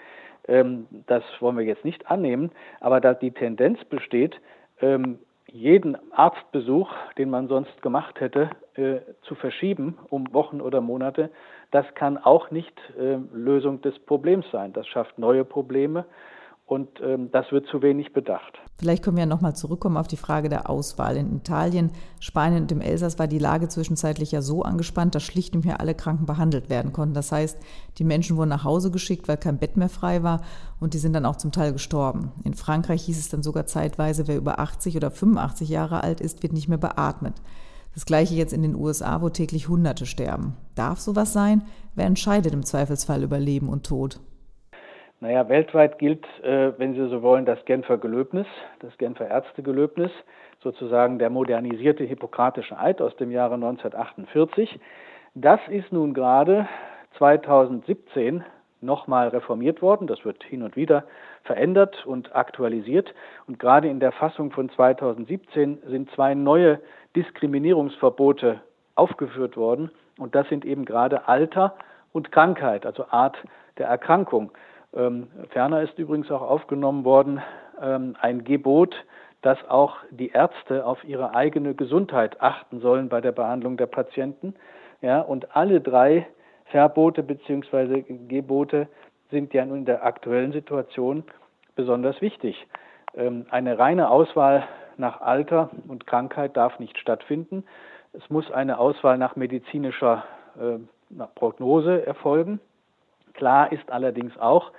Ähm, 0.48 0.86
das 1.06 1.22
wollen 1.40 1.56
wir 1.56 1.64
jetzt 1.64 1.84
nicht 1.84 2.10
annehmen. 2.10 2.50
Aber 2.80 3.00
da 3.00 3.14
die 3.14 3.32
Tendenz 3.32 3.84
besteht, 3.84 4.40
ähm, 4.80 5.18
jeden 5.46 5.96
Arztbesuch, 6.12 6.90
den 7.18 7.28
man 7.28 7.48
sonst 7.48 7.82
gemacht 7.82 8.20
hätte, 8.20 8.50
äh, 8.74 9.00
zu 9.22 9.34
verschieben 9.34 9.98
um 10.08 10.32
Wochen 10.32 10.60
oder 10.60 10.80
Monate, 10.80 11.30
das 11.70 11.86
kann 11.94 12.16
auch 12.16 12.50
nicht 12.50 12.74
äh, 12.98 13.18
Lösung 13.32 13.82
des 13.82 13.98
Problems 14.00 14.46
sein. 14.50 14.72
Das 14.72 14.86
schafft 14.86 15.18
neue 15.18 15.44
Probleme 15.44 16.06
und 16.72 16.88
ähm, 17.02 17.30
das 17.30 17.52
wird 17.52 17.66
zu 17.66 17.82
wenig 17.82 18.14
bedacht. 18.14 18.54
Vielleicht 18.78 19.04
können 19.04 19.18
wir 19.18 19.24
ja 19.24 19.28
nochmal 19.28 19.54
zurückkommen 19.54 19.98
auf 19.98 20.08
die 20.08 20.16
Frage 20.16 20.48
der 20.48 20.70
Auswahl. 20.70 21.18
In 21.18 21.36
Italien, 21.36 21.90
Spanien 22.18 22.62
und 22.62 22.70
dem 22.70 22.80
Elsass 22.80 23.18
war 23.18 23.26
die 23.26 23.38
Lage 23.38 23.68
zwischenzeitlich 23.68 24.32
ja 24.32 24.40
so 24.40 24.62
angespannt, 24.62 25.14
dass 25.14 25.22
schlicht 25.22 25.54
nicht 25.54 25.66
mehr 25.66 25.80
alle 25.80 25.94
Kranken 25.94 26.24
behandelt 26.24 26.70
werden 26.70 26.94
konnten. 26.94 27.12
Das 27.12 27.30
heißt, 27.30 27.58
die 27.98 28.04
Menschen 28.04 28.38
wurden 28.38 28.48
nach 28.48 28.64
Hause 28.64 28.90
geschickt, 28.90 29.28
weil 29.28 29.36
kein 29.36 29.58
Bett 29.58 29.76
mehr 29.76 29.90
frei 29.90 30.22
war 30.22 30.40
und 30.80 30.94
die 30.94 30.98
sind 30.98 31.12
dann 31.12 31.26
auch 31.26 31.36
zum 31.36 31.52
Teil 31.52 31.74
gestorben. 31.74 32.32
In 32.42 32.54
Frankreich 32.54 33.02
hieß 33.02 33.18
es 33.18 33.28
dann 33.28 33.42
sogar 33.42 33.66
zeitweise, 33.66 34.26
wer 34.26 34.38
über 34.38 34.58
80 34.58 34.96
oder 34.96 35.10
85 35.10 35.68
Jahre 35.68 36.02
alt 36.02 36.22
ist, 36.22 36.42
wird 36.42 36.54
nicht 36.54 36.68
mehr 36.68 36.78
beatmet. 36.78 37.34
Das 37.92 38.06
gleiche 38.06 38.34
jetzt 38.34 38.54
in 38.54 38.62
den 38.62 38.74
USA, 38.74 39.20
wo 39.20 39.28
täglich 39.28 39.68
Hunderte 39.68 40.06
sterben. 40.06 40.56
Darf 40.74 41.00
sowas 41.00 41.34
sein? 41.34 41.64
Wer 41.94 42.06
entscheidet 42.06 42.54
im 42.54 42.64
Zweifelsfall 42.64 43.22
über 43.22 43.38
Leben 43.38 43.68
und 43.68 43.84
Tod? 43.84 44.20
Naja, 45.22 45.48
weltweit 45.48 46.00
gilt, 46.00 46.26
äh, 46.42 46.72
wenn 46.78 46.94
Sie 46.94 47.08
so 47.08 47.22
wollen, 47.22 47.44
das 47.44 47.64
Genfer 47.64 47.96
Gelöbnis, 47.96 48.48
das 48.80 48.98
Genfer 48.98 49.28
Ärztegelöbnis, 49.28 50.10
sozusagen 50.58 51.20
der 51.20 51.30
modernisierte 51.30 52.02
Hippokratische 52.02 52.76
Eid 52.76 53.00
aus 53.00 53.14
dem 53.18 53.30
Jahre 53.30 53.54
1948. 53.54 54.80
Das 55.36 55.60
ist 55.68 55.92
nun 55.92 56.12
gerade 56.12 56.66
2017 57.18 58.42
nochmal 58.80 59.28
reformiert 59.28 59.80
worden. 59.80 60.08
Das 60.08 60.24
wird 60.24 60.42
hin 60.42 60.64
und 60.64 60.74
wieder 60.74 61.04
verändert 61.44 62.04
und 62.04 62.34
aktualisiert. 62.34 63.14
Und 63.46 63.60
gerade 63.60 63.86
in 63.86 64.00
der 64.00 64.10
Fassung 64.10 64.50
von 64.50 64.70
2017 64.70 65.84
sind 65.86 66.10
zwei 66.16 66.34
neue 66.34 66.80
Diskriminierungsverbote 67.14 68.60
aufgeführt 68.96 69.56
worden. 69.56 69.92
Und 70.18 70.34
das 70.34 70.48
sind 70.48 70.64
eben 70.64 70.84
gerade 70.84 71.28
Alter 71.28 71.76
und 72.12 72.32
Krankheit, 72.32 72.84
also 72.84 73.06
Art 73.10 73.36
der 73.78 73.86
Erkrankung. 73.86 74.50
Ähm, 74.94 75.28
ferner 75.50 75.82
ist 75.82 75.98
übrigens 75.98 76.30
auch 76.30 76.42
aufgenommen 76.42 77.04
worden 77.04 77.40
ähm, 77.80 78.16
ein 78.20 78.44
Gebot, 78.44 78.94
dass 79.40 79.58
auch 79.68 79.96
die 80.10 80.30
Ärzte 80.30 80.86
auf 80.86 81.02
ihre 81.04 81.34
eigene 81.34 81.74
Gesundheit 81.74 82.40
achten 82.40 82.80
sollen 82.80 83.08
bei 83.08 83.20
der 83.20 83.32
Behandlung 83.32 83.76
der 83.76 83.86
Patienten. 83.86 84.54
Ja, 85.00 85.20
und 85.20 85.56
alle 85.56 85.80
drei 85.80 86.26
Verbote 86.66 87.22
bzw. 87.22 88.02
Gebote 88.28 88.88
sind 89.30 89.52
ja 89.52 89.64
nun 89.64 89.78
in 89.78 89.84
der 89.84 90.04
aktuellen 90.04 90.52
Situation 90.52 91.24
besonders 91.74 92.20
wichtig. 92.20 92.66
Ähm, 93.14 93.46
eine 93.50 93.78
reine 93.78 94.10
Auswahl 94.10 94.64
nach 94.96 95.20
Alter 95.20 95.70
und 95.88 96.06
Krankheit 96.06 96.56
darf 96.56 96.78
nicht 96.78 96.98
stattfinden. 96.98 97.64
Es 98.12 98.28
muss 98.30 98.50
eine 98.50 98.78
Auswahl 98.78 99.18
nach 99.18 99.36
medizinischer 99.36 100.24
äh, 100.60 100.78
nach 101.10 101.34
Prognose 101.34 102.06
erfolgen. 102.06 102.60
Klar 103.34 103.72
ist 103.72 103.90
allerdings 103.90 104.36
auch, 104.38 104.72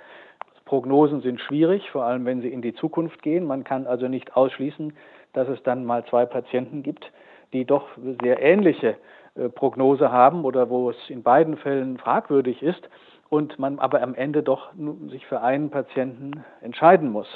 Prognosen 0.64 1.20
sind 1.20 1.40
schwierig, 1.40 1.90
vor 1.90 2.04
allem 2.04 2.24
wenn 2.24 2.40
sie 2.40 2.48
in 2.48 2.62
die 2.62 2.74
Zukunft 2.74 3.22
gehen. 3.22 3.46
Man 3.46 3.64
kann 3.64 3.86
also 3.86 4.08
nicht 4.08 4.36
ausschließen, 4.36 4.94
dass 5.32 5.48
es 5.48 5.62
dann 5.62 5.84
mal 5.84 6.04
zwei 6.06 6.24
Patienten 6.24 6.82
gibt, 6.82 7.12
die 7.52 7.64
doch 7.64 7.88
sehr 8.22 8.40
ähnliche 8.40 8.96
äh, 9.34 9.48
Prognose 9.48 10.10
haben 10.10 10.44
oder 10.44 10.70
wo 10.70 10.90
es 10.90 10.96
in 11.08 11.22
beiden 11.22 11.56
Fällen 11.56 11.98
fragwürdig 11.98 12.62
ist 12.62 12.88
und 13.28 13.58
man 13.58 13.78
aber 13.78 14.02
am 14.02 14.14
Ende 14.14 14.42
doch 14.42 14.72
sich 15.10 15.26
für 15.26 15.40
einen 15.40 15.70
Patienten 15.70 16.44
entscheiden 16.60 17.10
muss. 17.10 17.28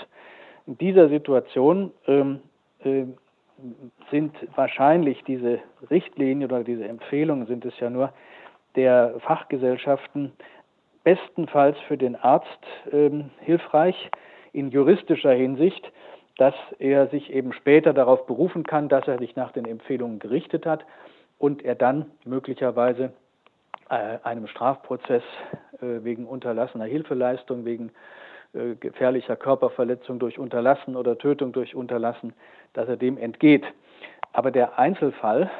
In 0.66 0.78
dieser 0.78 1.08
Situation 1.08 1.92
ähm, 2.06 2.40
äh, 2.84 3.04
sind 4.10 4.34
wahrscheinlich 4.54 5.24
diese 5.24 5.58
Richtlinien 5.90 6.50
oder 6.50 6.62
diese 6.62 6.86
Empfehlungen 6.86 7.46
sind 7.46 7.64
es 7.64 7.78
ja 7.80 7.90
nur 7.90 8.12
der 8.76 9.14
Fachgesellschaften 9.20 10.32
bestenfalls 11.08 11.78
für 11.88 11.96
den 11.96 12.16
Arzt 12.16 12.66
ähm, 12.92 13.30
hilfreich 13.40 14.10
in 14.52 14.70
juristischer 14.70 15.32
Hinsicht, 15.32 15.90
dass 16.36 16.54
er 16.78 17.06
sich 17.06 17.32
eben 17.32 17.54
später 17.54 17.94
darauf 17.94 18.26
berufen 18.26 18.62
kann, 18.62 18.90
dass 18.90 19.08
er 19.08 19.16
sich 19.16 19.34
nach 19.34 19.50
den 19.52 19.64
Empfehlungen 19.64 20.18
gerichtet 20.18 20.66
hat 20.66 20.84
und 21.38 21.64
er 21.64 21.76
dann 21.76 22.10
möglicherweise 22.26 23.14
äh, 23.88 24.18
einem 24.22 24.48
Strafprozess 24.48 25.22
äh, 25.80 26.04
wegen 26.04 26.26
unterlassener 26.26 26.84
Hilfeleistung, 26.84 27.64
wegen 27.64 27.90
äh, 28.52 28.74
gefährlicher 28.74 29.36
Körperverletzung 29.36 30.18
durch 30.18 30.38
Unterlassen 30.38 30.94
oder 30.94 31.16
Tötung 31.16 31.52
durch 31.52 31.74
Unterlassen, 31.74 32.34
dass 32.74 32.86
er 32.86 32.98
dem 32.98 33.16
entgeht. 33.16 33.64
Aber 34.34 34.50
der 34.50 34.78
Einzelfall 34.78 35.50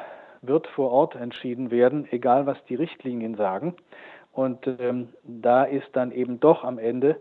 wird 0.43 0.67
vor 0.67 0.91
Ort 0.91 1.15
entschieden 1.15 1.71
werden, 1.71 2.07
egal 2.11 2.45
was 2.45 2.63
die 2.65 2.75
Richtlinien 2.75 3.33
sagen. 3.33 3.73
Und 4.39 4.65
ähm, 4.79 5.09
da 5.23 5.65
ist 5.65 5.89
dann 5.91 6.13
eben 6.13 6.39
doch 6.39 6.63
am 6.63 6.79
Ende 6.79 7.17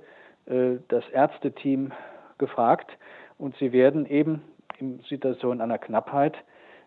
äh, 0.47 0.77
das 0.87 1.03
Ärzteteam 1.09 1.91
gefragt 2.39 2.97
und 3.39 3.57
sie 3.57 3.73
werden 3.73 4.07
eben 4.07 4.41
in 4.79 5.01
Situation 5.01 5.61
einer 5.61 5.79
Knappheit 5.79 6.37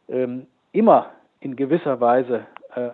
ähm, 0.07 0.47
immer 0.71 1.07
in 1.41 1.57
gewisser 1.57 1.99
Weise 1.99 2.45
äh, 2.75 2.91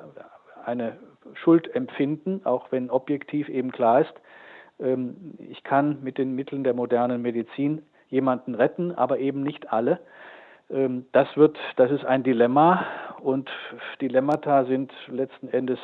eine 0.65 0.97
Schuld 1.35 1.75
empfinden, 1.75 2.41
auch 2.43 2.71
wenn 2.71 2.89
objektiv 2.89 3.49
eben 3.49 3.71
klar 3.71 4.01
ist, 4.01 4.13
ähm, 4.79 5.35
ich 5.37 5.63
kann 5.63 6.01
mit 6.01 6.17
den 6.17 6.33
Mitteln 6.33 6.63
der 6.63 6.73
modernen 6.73 7.21
Medizin 7.21 7.83
jemanden 8.09 8.55
retten, 8.55 8.95
aber 8.95 9.19
eben 9.19 9.43
nicht 9.43 9.71
alle. 9.71 9.99
Ähm, 10.69 11.05
das 11.11 11.27
wird, 11.35 11.57
das 11.75 11.91
ist 11.91 12.05
ein 12.05 12.23
Dilemma 12.23 12.85
und 13.21 13.49
Dilemmata 14.01 14.65
sind 14.65 14.91
letzten 15.07 15.47
Endes 15.49 15.79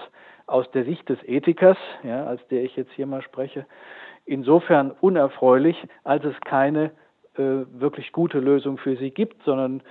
aus 0.45 0.69
der 0.71 0.85
Sicht 0.85 1.07
des 1.09 1.19
Ethikers, 1.23 1.77
ja, 2.03 2.25
als 2.25 2.45
der 2.49 2.63
ich 2.63 2.75
jetzt 2.75 2.91
hier 2.93 3.07
mal 3.07 3.21
spreche, 3.21 3.65
insofern 4.25 4.91
unerfreulich, 4.91 5.77
als 6.03 6.23
es 6.25 6.35
keine 6.41 6.91
äh, 7.35 7.65
wirklich 7.71 8.11
gute 8.11 8.39
Lösung 8.39 8.77
für 8.77 8.95
sie 8.97 9.11
gibt, 9.11 9.43
sondern 9.43 9.81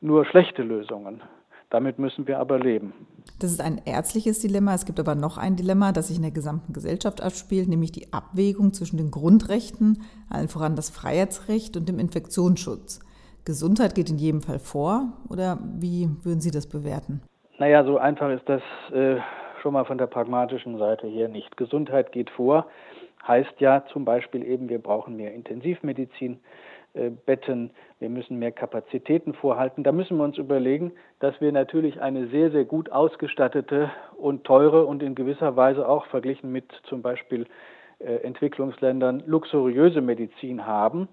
nur 0.00 0.24
schlechte 0.24 0.62
Lösungen. 0.62 1.22
Damit 1.68 1.98
müssen 1.98 2.28
wir 2.28 2.38
aber 2.38 2.60
leben. 2.60 2.92
Das 3.40 3.50
ist 3.50 3.60
ein 3.60 3.80
ärztliches 3.84 4.38
Dilemma. 4.38 4.74
Es 4.74 4.86
gibt 4.86 5.00
aber 5.00 5.16
noch 5.16 5.36
ein 5.36 5.56
Dilemma, 5.56 5.90
das 5.90 6.08
sich 6.08 6.16
in 6.16 6.22
der 6.22 6.30
gesamten 6.30 6.72
Gesellschaft 6.72 7.20
abspielt, 7.20 7.68
nämlich 7.68 7.90
die 7.90 8.12
Abwägung 8.12 8.72
zwischen 8.72 8.98
den 8.98 9.10
Grundrechten, 9.10 10.02
allen 10.30 10.46
voran 10.46 10.76
das 10.76 10.90
Freiheitsrecht 10.90 11.76
und 11.76 11.88
dem 11.88 11.98
Infektionsschutz. 11.98 13.00
Gesundheit 13.46 13.94
geht 13.94 14.10
in 14.10 14.18
jedem 14.18 14.42
Fall 14.42 14.58
vor 14.58 15.12
oder 15.30 15.58
wie 15.78 16.08
würden 16.24 16.40
Sie 16.40 16.50
das 16.50 16.68
bewerten? 16.68 17.22
Naja, 17.58 17.84
so 17.84 17.96
einfach 17.96 18.28
ist 18.30 18.46
das 18.48 18.60
äh, 18.92 19.16
schon 19.62 19.72
mal 19.72 19.84
von 19.84 19.98
der 19.98 20.08
pragmatischen 20.08 20.78
Seite 20.78 21.06
her 21.06 21.28
nicht. 21.28 21.56
Gesundheit 21.56 22.10
geht 22.10 22.28
vor, 22.30 22.66
heißt 23.26 23.60
ja 23.60 23.84
zum 23.92 24.04
Beispiel 24.04 24.44
eben, 24.44 24.68
wir 24.68 24.80
brauchen 24.80 25.16
mehr 25.16 25.32
Intensivmedizin. 25.32 26.40
Äh, 26.94 27.10
Betten, 27.10 27.70
wir 28.00 28.10
müssen 28.10 28.38
mehr 28.40 28.50
Kapazitäten 28.50 29.32
vorhalten. 29.32 29.84
Da 29.84 29.92
müssen 29.92 30.16
wir 30.16 30.24
uns 30.24 30.38
überlegen, 30.38 30.90
dass 31.20 31.40
wir 31.40 31.52
natürlich 31.52 32.00
eine 32.00 32.26
sehr, 32.26 32.50
sehr 32.50 32.64
gut 32.64 32.90
ausgestattete 32.90 33.92
und 34.16 34.42
teure 34.42 34.86
und 34.86 35.04
in 35.04 35.14
gewisser 35.14 35.54
Weise 35.54 35.88
auch 35.88 36.06
verglichen 36.06 36.50
mit 36.50 36.64
zum 36.88 37.00
Beispiel 37.00 37.46
äh, 38.00 38.16
Entwicklungsländern 38.16 39.22
luxuriöse 39.24 40.00
Medizin 40.00 40.66
haben, 40.66 41.06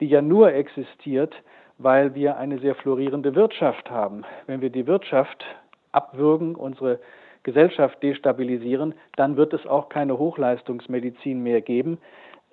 die 0.00 0.06
ja 0.06 0.20
nur 0.20 0.52
existiert, 0.52 1.32
weil 1.78 2.14
wir 2.14 2.36
eine 2.36 2.58
sehr 2.58 2.74
florierende 2.74 3.34
Wirtschaft 3.34 3.90
haben. 3.90 4.24
Wenn 4.46 4.60
wir 4.60 4.70
die 4.70 4.86
Wirtschaft 4.86 5.44
abwürgen, 5.92 6.54
unsere 6.54 6.98
Gesellschaft 7.42 8.02
destabilisieren, 8.02 8.94
dann 9.16 9.36
wird 9.36 9.52
es 9.52 9.66
auch 9.66 9.88
keine 9.88 10.18
Hochleistungsmedizin 10.18 11.42
mehr 11.42 11.60
geben. 11.60 11.98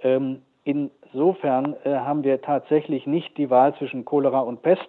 Ähm, 0.01 0.41
Insofern 0.65 1.75
äh, 1.83 1.95
haben 1.95 2.23
wir 2.23 2.41
tatsächlich 2.41 3.05
nicht 3.05 3.37
die 3.37 3.49
Wahl 3.49 3.75
zwischen 3.75 4.05
Cholera 4.05 4.39
und 4.39 4.61
Pest, 4.61 4.87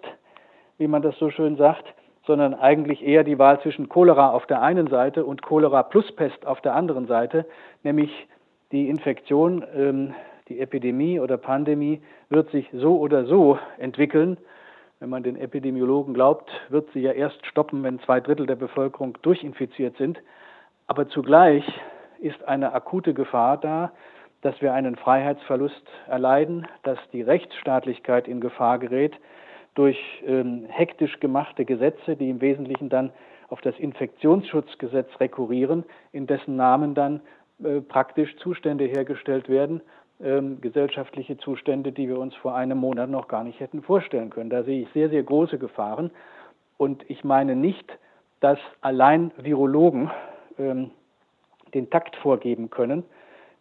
wie 0.77 0.87
man 0.87 1.01
das 1.01 1.17
so 1.19 1.29
schön 1.29 1.57
sagt, 1.57 1.85
sondern 2.25 2.53
eigentlich 2.53 3.05
eher 3.05 3.23
die 3.23 3.37
Wahl 3.37 3.59
zwischen 3.61 3.89
Cholera 3.89 4.31
auf 4.31 4.45
der 4.45 4.61
einen 4.61 4.87
Seite 4.87 5.25
und 5.25 5.41
Cholera 5.41 5.83
plus 5.83 6.11
Pest 6.15 6.45
auf 6.45 6.61
der 6.61 6.75
anderen 6.75 7.07
Seite, 7.07 7.45
nämlich 7.83 8.27
die 8.71 8.89
Infektion, 8.89 9.63
ähm, 9.75 10.15
die 10.47 10.59
Epidemie 10.59 11.19
oder 11.19 11.37
Pandemie 11.37 12.01
wird 12.29 12.49
sich 12.51 12.69
so 12.71 12.99
oder 12.99 13.25
so 13.25 13.57
entwickeln. 13.77 14.37
Wenn 14.99 15.09
man 15.09 15.23
den 15.23 15.35
Epidemiologen 15.35 16.13
glaubt, 16.13 16.49
wird 16.69 16.89
sie 16.93 17.01
ja 17.01 17.11
erst 17.11 17.45
stoppen, 17.45 17.83
wenn 17.83 17.99
zwei 17.99 18.19
Drittel 18.19 18.45
der 18.45 18.55
Bevölkerung 18.55 19.17
durchinfiziert 19.21 19.97
sind. 19.97 20.19
Aber 20.87 21.09
zugleich 21.09 21.65
ist 22.19 22.43
eine 22.47 22.73
akute 22.73 23.13
Gefahr 23.13 23.57
da, 23.57 23.91
dass 24.41 24.61
wir 24.61 24.73
einen 24.73 24.95
Freiheitsverlust 24.95 25.83
erleiden, 26.07 26.67
dass 26.83 26.99
die 27.11 27.23
Rechtsstaatlichkeit 27.23 28.27
in 28.27 28.39
Gefahr 28.39 28.79
gerät 28.79 29.13
durch 29.73 29.97
ähm, 30.25 30.65
hektisch 30.69 31.19
gemachte 31.19 31.65
Gesetze, 31.65 32.15
die 32.15 32.29
im 32.29 32.41
Wesentlichen 32.41 32.89
dann 32.89 33.11
auf 33.49 33.61
das 33.61 33.77
Infektionsschutzgesetz 33.77 35.09
rekurrieren, 35.19 35.83
in 36.11 36.27
dessen 36.27 36.55
Namen 36.55 36.95
dann 36.95 37.21
äh, 37.63 37.81
praktisch 37.81 38.35
Zustände 38.37 38.85
hergestellt 38.85 39.49
werden, 39.49 39.81
ähm, 40.23 40.61
gesellschaftliche 40.61 41.37
Zustände, 41.37 41.91
die 41.91 42.07
wir 42.07 42.19
uns 42.19 42.35
vor 42.35 42.55
einem 42.55 42.77
Monat 42.77 43.09
noch 43.09 43.27
gar 43.27 43.43
nicht 43.43 43.59
hätten 43.59 43.81
vorstellen 43.81 44.29
können. 44.29 44.49
Da 44.49 44.63
sehe 44.63 44.83
ich 44.83 44.89
sehr, 44.93 45.09
sehr 45.09 45.23
große 45.23 45.57
Gefahren. 45.57 46.11
Und 46.77 47.09
ich 47.09 47.23
meine 47.23 47.55
nicht, 47.55 47.85
dass 48.39 48.59
allein 48.81 49.31
Virologen 49.37 50.11
ähm, 50.57 50.91
den 51.73 51.89
Takt 51.89 52.15
vorgeben 52.17 52.69
können, 52.69 53.03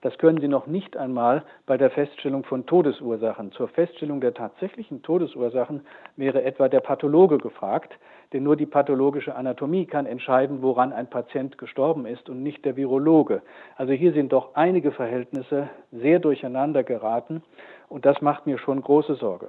das 0.04 0.18
können 0.18 0.38
Sie 0.38 0.48
noch 0.48 0.66
nicht 0.66 0.98
einmal 0.98 1.44
bei 1.64 1.78
der 1.78 1.90
Feststellung 1.90 2.44
von 2.44 2.66
Todesursachen. 2.66 3.52
Zur 3.52 3.68
Feststellung 3.68 4.20
der 4.20 4.34
tatsächlichen 4.34 5.02
Todesursachen 5.02 5.80
wäre 6.16 6.44
etwa 6.44 6.68
der 6.68 6.80
Pathologe 6.80 7.38
gefragt, 7.38 7.98
denn 8.34 8.42
nur 8.42 8.54
die 8.54 8.66
pathologische 8.66 9.34
Anatomie 9.34 9.86
kann 9.86 10.04
entscheiden, 10.04 10.60
woran 10.60 10.92
ein 10.92 11.08
Patient 11.08 11.56
gestorben 11.56 12.04
ist 12.04 12.28
und 12.28 12.42
nicht 12.42 12.66
der 12.66 12.76
Virologe. 12.76 13.40
Also 13.76 13.94
hier 13.94 14.12
sind 14.12 14.34
doch 14.34 14.54
einige 14.56 14.92
Verhältnisse 14.92 15.70
sehr 15.90 16.18
durcheinander 16.18 16.84
geraten 16.84 17.42
und 17.88 18.04
das 18.04 18.20
macht 18.20 18.44
mir 18.44 18.58
schon 18.58 18.82
große 18.82 19.14
Sorge. 19.14 19.48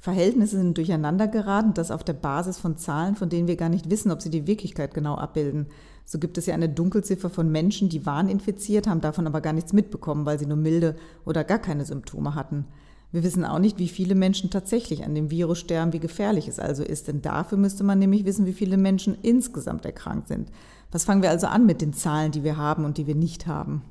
Verhältnisse 0.00 0.56
sind 0.56 0.78
durcheinander 0.78 1.28
geraten, 1.28 1.74
das 1.74 1.90
auf 1.90 2.02
der 2.02 2.14
Basis 2.14 2.56
von 2.56 2.78
Zahlen, 2.78 3.16
von 3.16 3.28
denen 3.28 3.48
wir 3.48 3.56
gar 3.56 3.68
nicht 3.68 3.90
wissen, 3.90 4.10
ob 4.10 4.22
sie 4.22 4.30
die 4.30 4.46
Wirklichkeit 4.46 4.94
genau 4.94 5.16
abbilden. 5.16 5.66
So 6.06 6.18
gibt 6.18 6.38
es 6.38 6.46
ja 6.46 6.54
eine 6.54 6.70
Dunkelziffer 6.70 7.28
von 7.28 7.52
Menschen, 7.52 7.90
die 7.90 8.06
waren 8.06 8.30
infiziert, 8.30 8.88
haben 8.88 9.02
davon 9.02 9.26
aber 9.26 9.42
gar 9.42 9.52
nichts 9.52 9.74
mitbekommen, 9.74 10.24
weil 10.24 10.38
sie 10.38 10.46
nur 10.46 10.56
milde 10.56 10.96
oder 11.26 11.44
gar 11.44 11.58
keine 11.58 11.84
Symptome 11.84 12.34
hatten. 12.34 12.64
Wir 13.12 13.22
wissen 13.24 13.44
auch 13.44 13.58
nicht, 13.58 13.78
wie 13.78 13.88
viele 13.88 14.14
Menschen 14.14 14.48
tatsächlich 14.48 15.04
an 15.04 15.14
dem 15.14 15.30
Virus 15.30 15.58
sterben, 15.58 15.92
wie 15.92 16.00
gefährlich 16.00 16.48
es 16.48 16.58
also 16.58 16.82
ist, 16.82 17.08
denn 17.08 17.20
dafür 17.20 17.58
müsste 17.58 17.84
man 17.84 17.98
nämlich 17.98 18.24
wissen, 18.24 18.46
wie 18.46 18.54
viele 18.54 18.78
Menschen 18.78 19.18
insgesamt 19.20 19.84
erkrankt 19.84 20.28
sind. 20.28 20.50
Was 20.92 21.04
fangen 21.04 21.22
wir 21.22 21.30
also 21.30 21.46
an 21.46 21.66
mit 21.66 21.82
den 21.82 21.92
Zahlen, 21.92 22.32
die 22.32 22.44
wir 22.44 22.56
haben 22.56 22.86
und 22.86 22.96
die 22.96 23.06
wir 23.06 23.16
nicht 23.16 23.46
haben? 23.46 23.82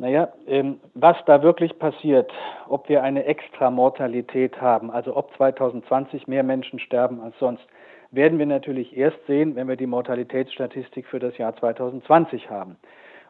Naja, 0.00 0.32
ähm, 0.46 0.80
was 0.94 1.18
da 1.26 1.42
wirklich 1.42 1.78
passiert, 1.78 2.32
ob 2.70 2.88
wir 2.88 3.02
eine 3.02 3.26
Extramortalität 3.26 4.58
haben, 4.58 4.90
also 4.90 5.14
ob 5.14 5.36
2020 5.36 6.26
mehr 6.26 6.42
Menschen 6.42 6.78
sterben 6.78 7.20
als 7.20 7.38
sonst, 7.38 7.62
werden 8.10 8.38
wir 8.38 8.46
natürlich 8.46 8.96
erst 8.96 9.18
sehen, 9.26 9.56
wenn 9.56 9.68
wir 9.68 9.76
die 9.76 9.86
Mortalitätsstatistik 9.86 11.06
für 11.06 11.18
das 11.18 11.36
Jahr 11.36 11.54
2020 11.54 12.48
haben. 12.48 12.76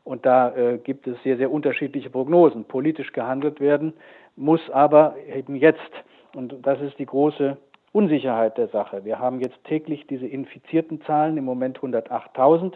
Und 0.05 0.25
da 0.25 0.55
äh, 0.55 0.79
gibt 0.79 1.09
es 1.09 1.21
sehr, 1.25 1.37
sehr 1.39 1.50
unterschiedliche 1.50 2.09
Prognosen. 2.09 2.65
Politisch 2.65 3.12
gehandelt 3.12 3.61
werden 3.61 3.93
muss 4.37 4.61
aber 4.71 5.17
eben 5.27 5.57
jetzt. 5.57 5.91
Und 6.37 6.55
das 6.65 6.81
ist 6.81 7.00
die 7.00 7.07
große 7.07 7.57
Unsicherheit 7.91 8.59
der 8.59 8.69
Sache. 8.69 9.05
Wir 9.05 9.19
haben 9.19 9.41
jetzt 9.41 9.59
täglich 9.65 10.07
diese 10.07 10.29
infizierten 10.29 11.03
Zahlen, 11.03 11.37
im 11.37 11.45
Moment 11.45 11.81
108.000. 11.81 12.75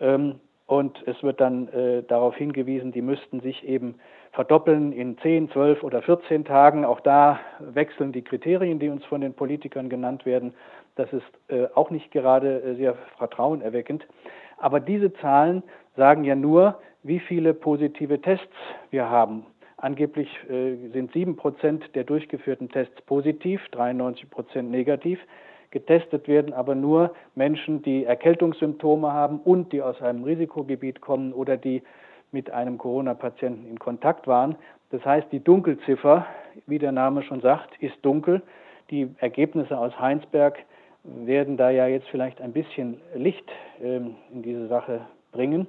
Ähm, 0.00 0.38
und 0.66 1.02
es 1.06 1.22
wird 1.22 1.40
dann 1.40 1.68
äh, 1.68 2.02
darauf 2.02 2.36
hingewiesen, 2.36 2.92
die 2.92 3.02
müssten 3.02 3.40
sich 3.40 3.66
eben 3.66 3.96
verdoppeln 4.32 4.92
in 4.92 5.18
10, 5.18 5.50
12 5.50 5.82
oder 5.82 6.02
14 6.02 6.44
Tagen. 6.44 6.84
Auch 6.84 7.00
da 7.00 7.40
wechseln 7.58 8.12
die 8.12 8.22
Kriterien, 8.22 8.78
die 8.78 8.88
uns 8.88 9.04
von 9.04 9.20
den 9.20 9.34
Politikern 9.34 9.88
genannt 9.88 10.24
werden. 10.24 10.54
Das 10.96 11.12
ist 11.12 11.22
äh, 11.48 11.66
auch 11.74 11.90
nicht 11.90 12.10
gerade 12.10 12.62
äh, 12.62 12.74
sehr 12.76 12.94
vertrauenerweckend. 13.18 14.06
Aber 14.58 14.80
diese 14.80 15.12
Zahlen 15.14 15.62
sagen 15.96 16.24
ja 16.24 16.34
nur, 16.34 16.78
wie 17.02 17.18
viele 17.18 17.52
positive 17.52 18.20
Tests 18.20 18.54
wir 18.90 19.10
haben. 19.10 19.44
Angeblich 19.76 20.28
äh, 20.48 20.76
sind 20.92 21.12
7 21.12 21.36
Prozent 21.36 21.84
der 21.94 22.04
durchgeführten 22.04 22.68
Tests 22.68 23.02
positiv, 23.02 23.60
93 23.72 24.30
Prozent 24.30 24.70
negativ. 24.70 25.18
Getestet 25.72 26.28
werden 26.28 26.52
aber 26.52 26.74
nur 26.74 27.14
Menschen, 27.34 27.82
die 27.82 28.04
Erkältungssymptome 28.04 29.10
haben 29.10 29.40
und 29.40 29.72
die 29.72 29.80
aus 29.80 30.00
einem 30.02 30.22
Risikogebiet 30.22 31.00
kommen 31.00 31.32
oder 31.32 31.56
die 31.56 31.82
mit 32.30 32.50
einem 32.50 32.76
Corona-Patienten 32.76 33.66
in 33.66 33.78
Kontakt 33.78 34.26
waren. 34.26 34.56
Das 34.90 35.02
heißt, 35.04 35.28
die 35.32 35.40
Dunkelziffer, 35.40 36.26
wie 36.66 36.78
der 36.78 36.92
Name 36.92 37.22
schon 37.22 37.40
sagt, 37.40 37.70
ist 37.80 37.96
dunkel. 38.02 38.42
Die 38.90 39.08
Ergebnisse 39.18 39.78
aus 39.78 39.98
Heinsberg 39.98 40.58
werden 41.04 41.56
da 41.56 41.70
ja 41.70 41.86
jetzt 41.86 42.08
vielleicht 42.08 42.42
ein 42.42 42.52
bisschen 42.52 43.00
Licht 43.14 43.50
ähm, 43.82 44.16
in 44.30 44.42
diese 44.42 44.68
Sache 44.68 45.00
bringen. 45.32 45.66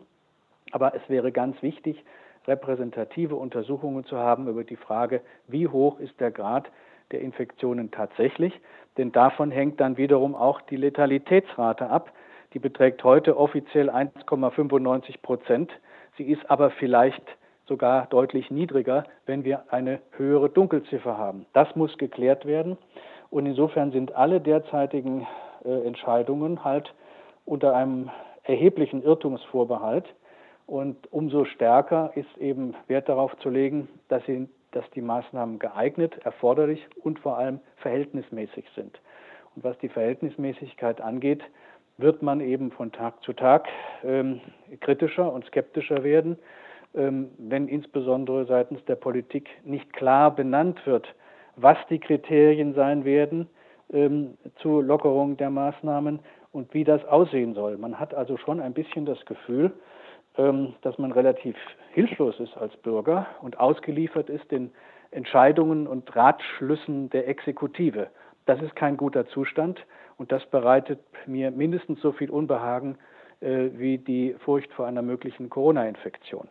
Aber 0.72 0.94
es 0.96 1.02
wäre 1.08 1.32
ganz 1.32 1.62
wichtig, 1.62 2.04
repräsentative 2.46 3.36
Untersuchungen 3.36 4.04
zu 4.04 4.18
haben 4.18 4.50
über 4.50 4.66
die 4.66 4.76
Frage, 4.76 5.22
wie 5.48 5.70
hoch 5.70 6.00
ist 6.02 6.20
der 6.20 6.32
Grad 6.32 6.70
der 7.12 7.22
Infektionen 7.22 7.92
tatsächlich. 7.92 8.54
Denn 8.98 9.12
davon 9.12 9.52
hängt 9.52 9.80
dann 9.80 9.98
wiederum 9.98 10.36
auch 10.36 10.62
die 10.62 10.76
Letalitätsrate 10.76 11.90
ab. 11.90 12.12
Die 12.54 12.60
beträgt 12.60 13.04
heute 13.04 13.38
offiziell 13.38 13.90
1,95 13.90 15.22
Prozent. 15.22 15.72
Sie 16.18 16.26
ist 16.26 16.50
aber 16.50 16.70
vielleicht 16.70 17.24
sogar 17.66 18.08
deutlich 18.08 18.52
niedriger, 18.52 19.06
wenn 19.26 19.44
wir 19.44 19.64
eine 19.72 20.00
höhere 20.12 20.50
Dunkelziffer 20.50 21.18
haben. 21.18 21.46
Das 21.54 21.76
muss 21.76 21.98
geklärt 21.98 22.46
werden. 22.46 22.78
Und 23.30 23.46
insofern 23.46 23.92
sind 23.92 24.16
alle 24.16 24.40
derzeitigen 24.42 25.26
äh, 25.66 25.88
Entscheidungen 25.88 26.64
halt 26.64 26.94
unter 27.46 27.76
einem 27.76 28.12
erheblichen 28.44 29.02
Irrtumsvorbehalt. 29.02 30.06
Und 30.68 31.12
umso 31.12 31.46
stärker 31.46 32.12
ist 32.16 32.38
eben 32.38 32.76
Wert 32.88 33.10
darauf 33.10 33.36
zu 33.40 33.50
legen, 33.50 33.90
dass 34.08 34.24
sie 34.26 34.48
dass 34.76 34.90
die 34.92 35.02
Maßnahmen 35.02 35.60
geeignet, 35.60 36.18
erforderlich 36.24 36.86
und 37.04 37.20
vor 37.20 37.38
allem 37.38 37.60
verhältnismäßig 37.78 38.66
sind. 38.76 39.00
Und 39.56 39.64
was 39.64 39.78
die 39.80 39.90
Verhältnismäßigkeit 39.90 41.02
angeht, 41.02 41.44
wird 41.98 42.22
man 42.22 42.42
eben 42.42 42.72
von 42.72 42.92
Tag 42.92 43.22
zu 43.24 43.34
Tag 43.34 43.68
ähm, 44.04 44.42
kritischer 44.82 45.32
und 45.32 45.46
skeptischer 45.46 46.04
werden, 46.04 46.38
ähm, 46.96 47.30
wenn 47.38 47.68
insbesondere 47.68 48.46
seitens 48.46 48.84
der 48.86 48.96
Politik 48.96 49.50
nicht 49.64 49.94
klar 49.94 50.36
benannt 50.36 50.86
wird, 50.86 51.08
was 51.56 51.78
die 51.90 52.00
Kriterien 52.00 52.74
sein 52.74 53.06
werden 53.06 53.48
ähm, 53.92 54.38
zur 54.58 54.84
Lockerung 54.84 55.38
der 55.38 55.52
Maßnahmen 55.52 56.20
und 56.52 56.74
wie 56.74 56.84
das 56.84 57.04
aussehen 57.06 57.54
soll. 57.54 57.78
Man 57.78 58.00
hat 58.00 58.14
also 58.14 58.38
schon 58.38 58.60
ein 58.60 58.74
bisschen 58.74 59.06
das 59.06 59.24
Gefühl, 59.26 59.72
dass 60.36 60.98
man 60.98 61.12
relativ 61.12 61.56
hilflos 61.92 62.40
ist 62.40 62.58
als 62.58 62.76
Bürger 62.78 63.28
und 63.42 63.60
ausgeliefert 63.60 64.30
ist 64.30 64.50
den 64.50 64.72
Entscheidungen 65.12 65.86
und 65.86 66.16
Ratschlüssen 66.16 67.10
der 67.12 67.28
Exekutive. 67.28 68.08
Das 68.46 68.62
ist 68.62 68.76
kein 68.76 68.98
guter 68.98 69.28
Zustand 69.28 69.80
und 70.18 70.32
das 70.32 70.44
bereitet 70.50 71.00
mir 71.28 71.52
mindestens 71.52 72.02
so 72.02 72.12
viel 72.12 72.30
Unbehagen 72.30 72.98
äh, 73.42 73.70
wie 73.76 73.98
die 73.98 74.36
Furcht 74.44 74.72
vor 74.74 74.88
einer 74.88 75.02
möglichen 75.02 75.50
Corona-Infektion. 75.50 76.48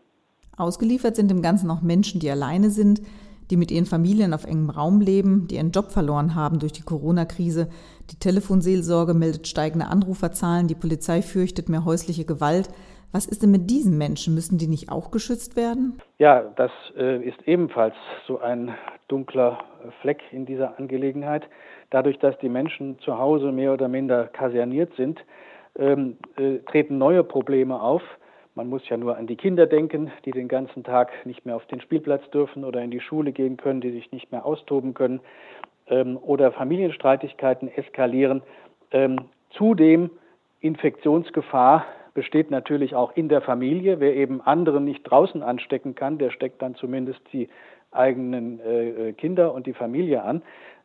Ausgeliefert 0.57 1.17
sind 1.17 1.31
dem 1.31 1.43
Ganzen 1.43 1.71
auch 1.71 1.83
Menschen, 1.83 2.21
die 2.21 2.31
alleine 2.31 2.71
sind, 2.71 3.03
die 3.51 3.57
mit 3.57 3.71
ihren 3.71 3.87
Familien 3.87 4.33
auf 4.33 4.45
engem 4.45 4.71
Raum 4.71 5.01
leben, 5.01 5.49
die 5.49 5.57
ihren 5.57 5.73
Job 5.73 5.91
verloren 5.91 6.35
haben 6.35 6.59
durch 6.59 6.73
die 6.73 6.83
Corona-Krise. 6.83 7.69
Die 8.11 8.19
Telefonseelsorge 8.19 9.13
meldet 9.13 9.49
steigende 9.49 9.89
Anruferzahlen, 9.89 10.69
die 10.69 10.75
Polizei 10.75 11.21
fürchtet 11.21 11.69
mehr 11.69 11.85
häusliche 11.85 12.25
Gewalt. 12.25 12.69
Was 13.13 13.27
ist 13.27 13.43
denn 13.43 13.51
mit 13.51 13.69
diesen 13.69 13.99
Menschen? 13.99 14.35
Müssen 14.35 14.57
die 14.57 14.69
nicht 14.69 14.91
auch 14.91 15.11
geschützt 15.11 15.55
werden? 15.55 15.99
Ja, 16.19 16.51
das 16.57 16.71
äh, 16.97 17.23
ist 17.23 17.47
ebenfalls 17.47 17.95
so 18.27 18.41
ein 18.41 18.75
dunkler 19.09 19.59
Fleck 20.01 20.21
in 20.31 20.47
dieser 20.47 20.79
Angelegenheit. 20.79 21.47
Dadurch, 21.91 22.19
dass 22.19 22.39
die 22.39 22.49
Menschen 22.49 22.99
zu 23.01 23.19
Hause 23.19 23.53
mehr 23.53 23.75
oder 23.75 23.89
minder 23.89 24.29
kaserniert 24.29 24.95
sind, 24.97 25.21
ähm, 25.79 26.17
äh, 26.37 26.59
treten 26.71 26.97
neue 26.97 27.23
Probleme 27.23 27.81
auf. 27.83 28.03
Man 28.55 28.69
muss 28.69 28.87
ja 28.89 28.97
nur 28.97 29.17
an 29.19 29.27
die 29.27 29.37
Kinder 29.37 29.67
denken, 29.67 30.11
die 30.25 30.31
den 30.31 30.49
ganzen 30.49 30.83
Tag 30.83 31.11
nicht 31.27 31.45
mehr 31.45 31.57
auf 31.57 31.67
den 31.67 31.83
Spielplatz 31.83 32.23
dürfen 32.31 32.65
oder 32.65 32.83
in 32.83 32.91
die 32.91 33.01
Schule 33.01 33.33
gehen 33.33 33.59
können, 33.59 33.83
die 33.83 33.93
sich 33.93 34.11
nicht 34.13 34.33
mehr 34.33 34.47
austoben 34.47 34.95
können 34.95 35.21
ähm, 35.89 36.17
oder 36.17 36.51
Familienstreitigkeiten 36.53 37.69
eskalieren. 37.69 38.43
Ähm, 38.91 39.19
zudem 39.51 40.11
Infektionsgefahr 40.61 41.85
besteht 42.15 42.51
natürlich 42.51 42.95
auch 42.95 43.17
in 43.17 43.29
der 43.29 43.41
Familie. 43.41 44.01
Wer 44.01 44.15
eben 44.15 44.41
anderen 44.41 44.85
nicht 44.85 45.03
draußen 45.05 45.43
anstecken 45.43 45.95
kann, 45.95 46.19
der 46.19 46.31
steckt 46.31 46.63
dann 46.63 46.75
zumindest 46.75 47.21
die 47.33 47.49
eigenen 47.91 48.61
äh, 48.61 49.09
äh, 49.09 49.13
Kinder 49.13 49.53
und 49.53 49.67
die 49.67 49.75
Familie 49.75 50.23
an. 50.23 50.43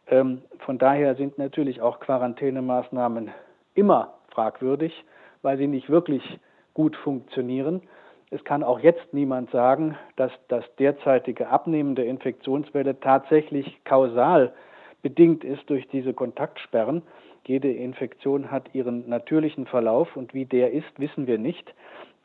Ähm, 0.10 0.42
von 0.60 0.78
daher 0.78 1.16
sind 1.16 1.38
natürlich 1.38 1.82
auch 1.82 2.00
Quarantänemaßnahmen 2.00 3.32
immer 3.76 4.14
fragwürdig, 4.30 5.04
weil 5.42 5.58
sie 5.58 5.68
nicht 5.68 5.90
wirklich 5.90 6.40
gut 6.74 6.96
funktionieren. 6.96 7.82
Es 8.30 8.44
kann 8.44 8.64
auch 8.64 8.80
jetzt 8.80 9.14
niemand 9.14 9.52
sagen, 9.52 9.98
dass 10.18 10.32
das 10.50 10.64
derzeitige 10.80 11.48
Abnehmen 11.48 11.96
der 11.96 12.08
Infektionswelle 12.08 13.00
tatsächlich 13.00 13.80
kausal 13.86 14.54
bedingt 15.02 15.44
ist 15.44 15.70
durch 15.70 15.88
diese 15.88 16.14
Kontaktsperren. 16.14 17.04
Jede 17.48 17.72
Infektion 17.72 18.52
hat 18.52 18.76
ihren 18.76 19.08
natürlichen 19.08 19.68
Verlauf 19.68 20.18
und 20.18 20.34
wie 20.34 20.44
der 20.44 20.74
ist, 20.74 21.00
wissen 21.00 21.28
wir 21.28 21.38
nicht. 21.38 21.74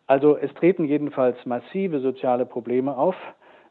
Also 0.08 0.36
es 0.36 0.52
treten 0.54 0.84
jedenfalls 0.84 1.36
massive 1.46 2.00
soziale 2.00 2.44
Probleme 2.44 2.96
auf 2.96 3.14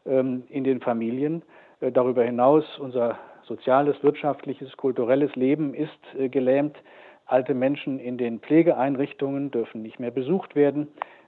ähm, 0.06 0.44
in 0.48 0.64
den 0.64 0.80
Familien. 0.80 1.42
Äh, 1.82 1.92
darüber 1.92 2.24
hinaus 2.24 2.64
unser 2.80 3.18
soziales, 3.44 4.02
wirtschaftliches, 4.02 4.78
kulturelles 4.78 5.36
Leben 5.36 5.74
ist 5.74 6.00
äh, 6.18 6.30
gelähmt. 6.30 6.78
Alte 7.26 7.54
Menschen 7.54 8.00
in 8.00 8.18
den 8.18 8.40
Pflegeeinrichtungen 8.40 9.52
dürfen 9.52 9.82
nicht 9.82 10.00
mehr 10.00 10.12
besucht 10.12 10.56
werden, 10.56 10.88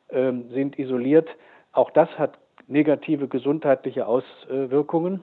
ähm, 0.10 0.50
sind 0.52 0.80
isoliert. 0.80 1.28
Auch 1.74 1.92
das 1.92 2.08
hat 2.18 2.38
negative 2.70 3.28
gesundheitliche 3.28 4.08
Auswirkungen, 4.08 5.22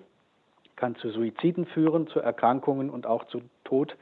kann 0.76 0.94
zu 0.96 1.08
Suiziden 1.08 1.64
führen, 1.64 2.06
zu 2.08 2.20
Erkrankungen 2.20 2.90
und 2.90 3.06
auch 3.06 3.24
zu 3.28 3.40
Tod. 3.64 3.96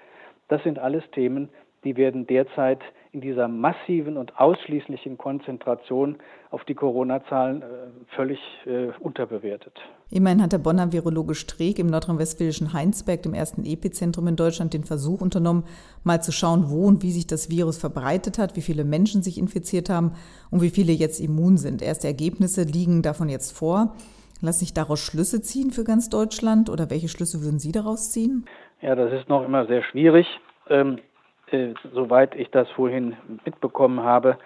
Das 0.49 0.63
sind 0.63 0.79
alles 0.79 1.05
Themen, 1.13 1.51
die 1.85 1.97
werden 1.97 2.27
derzeit 2.27 2.81
in 3.13 3.21
dieser 3.21 3.49
massiven 3.49 4.17
und 4.17 4.39
ausschließlichen 4.39 5.17
Konzentration 5.17 6.17
auf 6.51 6.65
die 6.65 6.75
Corona-Zahlen 6.75 7.63
äh, 7.63 7.65
völlig 8.15 8.39
äh, 8.67 8.89
unterbewertet. 9.01 9.73
Immerhin 10.11 10.43
hat 10.43 10.53
der 10.53 10.59
Bonner 10.59 10.93
Virologe 10.93 11.35
Streeck 11.35 11.79
im 11.79 11.87
nordrhein-westfälischen 11.87 12.73
Heinsberg, 12.73 13.23
dem 13.23 13.35
ersten 13.35 13.65
Epizentrum 13.65 14.27
in 14.27 14.37
Deutschland, 14.37 14.75
den 14.75 14.85
Versuch 14.85 15.21
unternommen, 15.21 15.65
mal 16.05 16.23
zu 16.23 16.33
schauen, 16.33 16.69
wo 16.69 16.87
und 16.87 17.03
wie 17.03 17.13
sich 17.13 17.27
das 17.27 17.51
Virus 17.51 17.79
verbreitet 17.79 18.39
hat, 18.39 18.57
wie 18.57 18.63
viele 18.63 18.85
Menschen 18.85 19.23
sich 19.23 19.39
infiziert 19.39 19.89
haben 19.89 20.13
und 20.51 20.61
wie 20.61 20.71
viele 20.71 20.93
jetzt 20.93 21.21
immun 21.21 21.57
sind. 21.57 21.81
Erste 21.81 22.09
Ergebnisse 22.09 22.63
liegen 22.63 23.03
davon 23.03 23.29
jetzt 23.29 23.57
vor. 23.57 23.95
Lass 24.41 24.61
sich 24.61 24.73
daraus 24.73 25.01
Schlüsse 25.01 25.43
ziehen 25.43 25.73
für 25.73 25.83
ganz 25.83 26.11
Deutschland 26.11 26.71
oder 26.71 26.91
welche 26.91 27.09
Schlüsse 27.09 27.43
würden 27.43 27.59
Sie 27.59 27.73
daraus 27.73 28.11
ziehen? 28.13 28.45
Ja, 28.81 28.95
das 28.95 29.13
ist 29.13 29.29
noch 29.29 29.45
immer 29.45 29.67
sehr 29.67 29.83
schwierig. 29.83 30.27
Ähm, 30.69 30.99
äh, 31.51 31.75
soweit 31.93 32.37
ich 32.37 32.51
das 32.51 32.71
vorhin 32.71 33.17
mitbekommen 33.45 34.01
habe, 34.01 34.39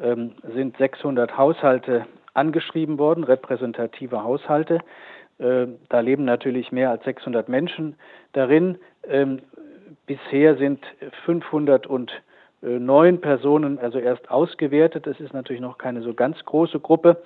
ähm, 0.00 0.32
sind 0.54 0.76
600 0.76 1.36
Haushalte 1.36 2.06
angeschrieben 2.34 2.98
worden, 2.98 3.24
repräsentative 3.24 4.22
Haushalte. 4.22 4.78
Äh, 5.38 5.66
da 5.88 6.00
leben 6.00 6.24
natürlich 6.24 6.70
mehr 6.70 6.90
als 6.90 7.04
600 7.04 7.48
Menschen 7.48 7.96
darin. 8.32 8.78
Ähm, 9.08 9.40
bisher 10.06 10.56
sind 10.56 10.84
509 11.24 13.20
Personen 13.20 13.78
also 13.80 13.98
erst 13.98 14.30
ausgewertet. 14.30 15.08
Das 15.08 15.18
ist 15.18 15.32
natürlich 15.32 15.62
noch 15.62 15.78
keine 15.78 16.02
so 16.02 16.14
ganz 16.14 16.44
große 16.44 16.78
Gruppe. 16.78 17.20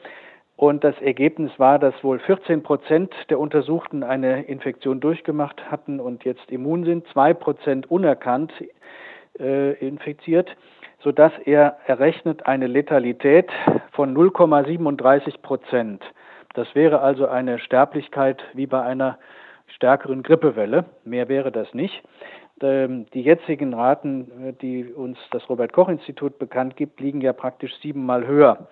Und 0.56 0.84
das 0.84 1.00
Ergebnis 1.00 1.50
war, 1.58 1.78
dass 1.78 1.94
wohl 2.04 2.20
14 2.20 2.62
Prozent 2.62 3.12
der 3.28 3.40
Untersuchten 3.40 4.02
eine 4.04 4.44
Infektion 4.44 5.00
durchgemacht 5.00 5.70
hatten 5.70 5.98
und 5.98 6.24
jetzt 6.24 6.50
immun 6.50 6.84
sind, 6.84 7.06
zwei 7.08 7.34
Prozent 7.34 7.90
unerkannt 7.90 8.52
äh, 9.38 9.72
infiziert, 9.84 10.48
sodass 11.00 11.32
er 11.44 11.78
errechnet 11.86 12.46
eine 12.46 12.68
Letalität 12.68 13.50
von 13.92 14.16
0,37 14.16 15.40
Prozent. 15.42 16.04
Das 16.54 16.72
wäre 16.76 17.00
also 17.00 17.26
eine 17.26 17.58
Sterblichkeit 17.58 18.42
wie 18.54 18.66
bei 18.66 18.80
einer 18.82 19.18
stärkeren 19.66 20.22
Grippewelle. 20.22 20.84
Mehr 21.04 21.28
wäre 21.28 21.50
das 21.50 21.74
nicht. 21.74 22.02
Ähm, 22.62 23.06
die 23.12 23.22
jetzigen 23.22 23.74
Raten, 23.74 24.30
äh, 24.50 24.52
die 24.52 24.84
uns 24.84 25.18
das 25.32 25.48
Robert 25.50 25.72
Koch 25.72 25.88
Institut 25.88 26.38
bekannt 26.38 26.76
gibt, 26.76 27.00
liegen 27.00 27.20
ja 27.20 27.32
praktisch 27.32 27.74
siebenmal 27.82 28.24
höher. 28.24 28.68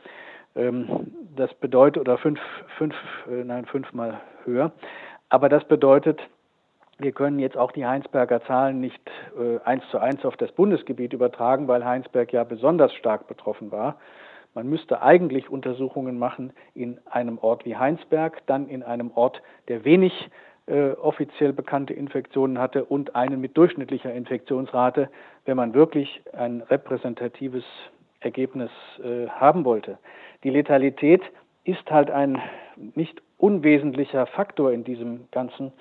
Ähm, 0.54 1.12
das 1.36 1.52
bedeutet, 1.54 2.00
oder 2.00 2.18
fünf, 2.18 2.40
fünf, 2.78 2.94
äh, 3.30 3.44
nein, 3.44 3.66
fünfmal 3.66 4.20
höher. 4.44 4.72
Aber 5.28 5.48
das 5.48 5.64
bedeutet, 5.64 6.20
wir 6.98 7.12
können 7.12 7.38
jetzt 7.38 7.56
auch 7.56 7.72
die 7.72 7.86
Heinsberger 7.86 8.42
Zahlen 8.44 8.80
nicht 8.80 9.00
äh, 9.38 9.58
eins 9.64 9.82
zu 9.90 9.98
eins 9.98 10.24
auf 10.24 10.36
das 10.36 10.52
Bundesgebiet 10.52 11.12
übertragen, 11.12 11.68
weil 11.68 11.84
Heinsberg 11.84 12.32
ja 12.32 12.44
besonders 12.44 12.92
stark 12.94 13.26
betroffen 13.26 13.72
war. 13.72 13.96
Man 14.54 14.68
müsste 14.68 15.00
eigentlich 15.00 15.48
Untersuchungen 15.48 16.18
machen 16.18 16.52
in 16.74 17.00
einem 17.06 17.38
Ort 17.38 17.64
wie 17.64 17.76
Heinsberg, 17.76 18.46
dann 18.46 18.68
in 18.68 18.82
einem 18.82 19.10
Ort, 19.14 19.42
der 19.68 19.84
wenig 19.84 20.30
äh, 20.66 20.90
offiziell 20.90 21.52
bekannte 21.52 21.94
Infektionen 21.94 22.58
hatte 22.58 22.84
und 22.84 23.16
einen 23.16 23.40
mit 23.40 23.56
durchschnittlicher 23.56 24.12
Infektionsrate, 24.12 25.08
wenn 25.46 25.56
man 25.56 25.74
wirklich 25.74 26.22
ein 26.32 26.60
repräsentatives 26.60 27.64
Ergebnis 28.22 28.70
äh, 29.02 29.28
haben 29.28 29.64
wollte. 29.64 29.98
Die 30.44 30.50
Letalität 30.50 31.22
ist 31.64 31.90
halt 31.90 32.10
ein 32.10 32.40
nicht 32.94 33.22
unwesentlicher 33.38 34.26
Faktor 34.26 34.72
in 34.72 34.84
diesem 34.84 35.28
ganzen 35.30 35.72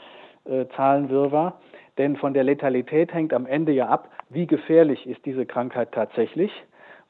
äh, 0.45 0.65
Zahlenwirrwarr, 0.75 1.59
denn 1.97 2.15
von 2.15 2.33
der 2.33 2.43
Letalität 2.43 3.13
hängt 3.13 3.33
am 3.33 3.45
Ende 3.45 3.71
ja 3.71 3.87
ab, 3.87 4.09
wie 4.29 4.47
gefährlich 4.47 5.07
ist 5.07 5.25
diese 5.25 5.45
Krankheit 5.45 5.91
tatsächlich 5.91 6.51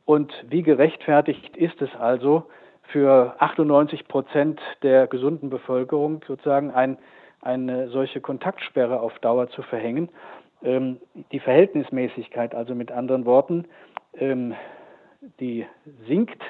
und 0.06 0.34
wie 0.50 0.64
gerechtfertigt 0.64 1.56
ist 1.56 1.82
es 1.82 1.90
also 1.96 2.44
für 2.84 3.36
98 3.40 4.08
Prozent 4.08 4.60
der 4.84 5.08
gesunden 5.08 5.50
Bevölkerung 5.50 6.22
sozusagen 6.28 6.72
ein, 6.72 6.98
eine 7.42 7.90
solche 7.90 8.20
Kontaktsperre 8.22 9.00
auf 9.00 9.18
Dauer 9.20 9.50
zu 9.50 9.62
verhängen. 9.62 10.10
Ähm, 10.64 10.98
die 11.32 11.40
Verhältnismäßigkeit, 11.40 12.54
also 12.54 12.76
mit 12.76 12.92
anderen 12.92 13.26
Worten, 13.26 13.66
ähm, 14.16 14.54
die 15.40 15.66
sinkt 16.08 16.42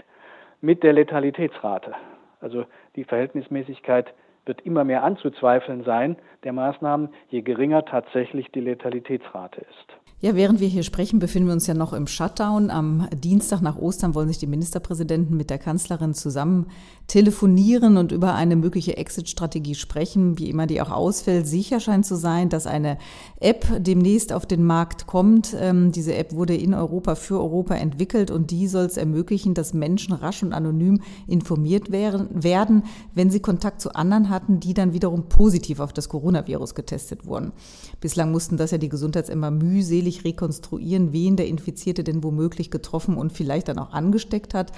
mit 0.62 0.84
der 0.84 0.94
Letalitätsrate. 0.94 1.94
Also 2.40 2.66
die 2.96 3.04
Verhältnismäßigkeit 3.04 4.14
wird 4.46 4.62
immer 4.62 4.84
mehr 4.84 5.04
anzuzweifeln 5.04 5.84
sein 5.84 6.16
der 6.44 6.54
Maßnahmen, 6.54 7.10
je 7.30 7.42
geringer 7.42 7.86
tatsächlich 7.86 8.52
die 8.52 8.62
Letalitätsrate 8.62 9.62
ist. 9.62 10.01
Ja, 10.24 10.36
während 10.36 10.60
wir 10.60 10.68
hier 10.68 10.84
sprechen, 10.84 11.18
befinden 11.18 11.48
wir 11.48 11.54
uns 11.54 11.66
ja 11.66 11.74
noch 11.74 11.94
im 11.94 12.06
Shutdown. 12.06 12.70
Am 12.70 13.08
Dienstag 13.12 13.62
nach 13.62 13.80
Ostern 13.80 14.14
wollen 14.14 14.28
sich 14.28 14.38
die 14.38 14.46
Ministerpräsidenten 14.46 15.36
mit 15.36 15.50
der 15.50 15.58
Kanzlerin 15.58 16.14
zusammen 16.14 16.68
telefonieren 17.08 17.98
und 17.98 18.12
über 18.12 18.36
eine 18.36 18.56
mögliche 18.56 18.98
Exit-Strategie 18.98 19.74
sprechen, 19.74 20.38
wie 20.38 20.48
immer 20.48 20.68
die 20.68 20.80
auch 20.80 20.92
ausfällt. 20.92 21.48
Sicher 21.48 21.80
scheint 21.80 22.06
zu 22.06 22.16
sein, 22.16 22.50
dass 22.50 22.68
eine 22.68 23.00
App 23.40 23.66
demnächst 23.80 24.32
auf 24.32 24.46
den 24.46 24.64
Markt 24.64 25.08
kommt. 25.08 25.56
Ähm, 25.60 25.92
diese 25.92 26.14
App 26.14 26.34
wurde 26.34 26.56
in 26.56 26.76
Europa 26.76 27.16
für 27.16 27.40
Europa 27.40 27.74
entwickelt 27.74 28.30
und 28.30 28.52
die 28.52 28.68
soll 28.68 28.86
es 28.86 28.98
ermöglichen, 28.98 29.56
dass 29.56 29.74
Menschen 29.74 30.14
rasch 30.14 30.44
und 30.44 30.54
anonym 30.54 31.02
informiert 31.26 31.92
werden, 31.92 32.84
wenn 33.16 33.32
sie 33.32 33.40
Kontakt 33.40 33.82
zu 33.82 33.96
anderen 33.96 34.30
hatten, 34.30 34.60
die 34.60 34.76
dann 34.76 34.94
wiederum 34.94 35.30
positiv 35.30 35.80
auf 35.80 35.94
das 35.94 36.10
Coronavirus 36.10 36.76
getestet 36.76 37.26
wurden. 37.26 37.54
Bislang 38.00 38.32
mussten 38.32 38.56
das 38.56 38.70
ja 38.70 38.78
die 38.78 38.88
Gesundheitsämter 38.88 39.50
mühselig 39.50 40.11
bildlich 40.12 40.26
rekonstruieren, 40.26 41.14
wen 41.14 41.36
der 41.36 41.48
Infizierte 41.48 42.04
denn 42.04 42.24
womöglich 42.24 42.72
getroffen 42.72 43.18
und 43.18 43.32
vielleicht 43.32 43.68
dann 43.68 43.80
auch 43.80 43.94
angesteckt 43.94 44.54
hat. 44.54 44.72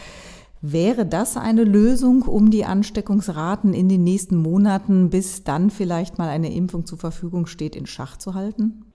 Wäre 0.62 1.06
das 1.06 1.36
eine 1.36 1.64
Lösung, 1.64 2.24
um 2.24 2.50
die 2.50 2.64
Ansteckungsraten 2.64 3.74
in 3.74 3.90
den 3.90 4.04
nächsten 4.04 4.38
Monaten, 4.38 5.10
bis 5.10 5.44
dann 5.44 5.70
vielleicht 5.70 6.18
mal 6.18 6.30
eine 6.30 6.54
Impfung 6.54 6.86
zur 6.86 6.98
Verfügung 6.98 7.48
steht, 7.48 7.76
in 7.76 7.86
Schach 7.86 8.18
zu 8.18 8.34
halten? 8.34 8.86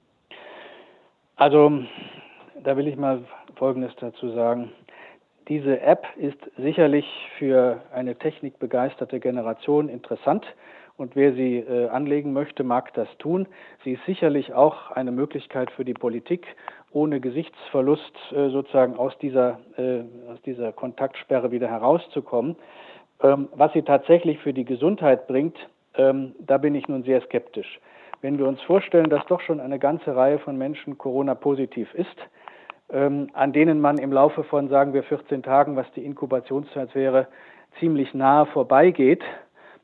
Also, 1.36 1.82
da 2.64 2.76
will 2.76 2.88
ich 2.88 2.96
mal 2.96 3.22
Folgendes 3.56 3.92
dazu 4.00 4.32
sagen. 4.32 4.72
Diese 5.48 5.80
App 5.80 6.04
ist 6.16 6.38
sicherlich 6.56 7.04
für 7.38 7.82
eine 7.92 8.16
technikbegeisterte 8.16 9.20
Generation 9.20 9.88
interessant 9.88 10.44
und 10.98 11.14
wer 11.16 11.32
sie 11.32 11.58
äh, 11.58 11.88
anlegen 11.88 12.32
möchte, 12.32 12.64
mag 12.64 12.92
das 12.94 13.08
tun. 13.18 13.46
Sie 13.84 13.92
ist 13.92 14.04
sicherlich 14.04 14.52
auch 14.52 14.90
eine 14.90 15.12
Möglichkeit 15.12 15.70
für 15.70 15.84
die 15.84 15.94
Politik, 15.94 16.46
ohne 16.90 17.20
Gesichtsverlust 17.20 18.12
äh, 18.32 18.50
sozusagen 18.50 18.96
aus 18.96 19.16
dieser, 19.18 19.60
äh, 19.76 20.00
aus 20.30 20.42
dieser 20.44 20.72
Kontaktsperre 20.72 21.50
wieder 21.52 21.68
herauszukommen. 21.68 22.56
Ähm, 23.22 23.48
was 23.54 23.72
sie 23.72 23.82
tatsächlich 23.82 24.38
für 24.40 24.52
die 24.52 24.64
Gesundheit 24.64 25.28
bringt, 25.28 25.56
ähm, 25.94 26.34
da 26.40 26.58
bin 26.58 26.74
ich 26.74 26.88
nun 26.88 27.04
sehr 27.04 27.20
skeptisch. 27.22 27.80
Wenn 28.20 28.38
wir 28.38 28.48
uns 28.48 28.60
vorstellen, 28.62 29.08
dass 29.08 29.24
doch 29.26 29.40
schon 29.40 29.60
eine 29.60 29.78
ganze 29.78 30.16
Reihe 30.16 30.40
von 30.40 30.58
Menschen 30.58 30.98
Corona-positiv 30.98 31.94
ist, 31.94 32.16
ähm, 32.90 33.28
an 33.34 33.52
denen 33.52 33.80
man 33.80 33.98
im 33.98 34.12
Laufe 34.12 34.42
von, 34.42 34.68
sagen 34.68 34.94
wir, 34.94 35.04
14 35.04 35.44
Tagen, 35.44 35.76
was 35.76 35.86
die 35.92 36.04
Inkubationszeit 36.04 36.94
wäre, 36.96 37.28
ziemlich 37.78 38.14
nahe 38.14 38.46
vorbeigeht, 38.46 39.22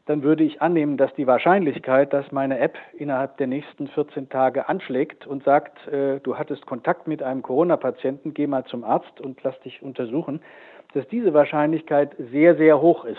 dann 0.06 0.22
würde 0.22 0.44
ich 0.44 0.60
annehmen, 0.60 0.96
dass 0.96 1.14
die 1.14 1.26
Wahrscheinlichkeit, 1.26 2.12
dass 2.12 2.30
meine 2.30 2.58
App 2.58 2.76
innerhalb 2.92 3.38
der 3.38 3.46
nächsten 3.46 3.88
14 3.88 4.28
Tage 4.28 4.68
anschlägt 4.68 5.26
und 5.26 5.44
sagt, 5.44 5.88
äh, 5.88 6.20
du 6.20 6.36
hattest 6.36 6.66
Kontakt 6.66 7.08
mit 7.08 7.22
einem 7.22 7.42
Corona-Patienten, 7.42 8.34
geh 8.34 8.46
mal 8.46 8.64
zum 8.64 8.84
Arzt 8.84 9.20
und 9.20 9.42
lass 9.42 9.58
dich 9.60 9.82
untersuchen, 9.82 10.40
dass 10.92 11.08
diese 11.08 11.32
Wahrscheinlichkeit 11.32 12.14
sehr, 12.30 12.56
sehr 12.56 12.80
hoch 12.80 13.04
ist. 13.04 13.18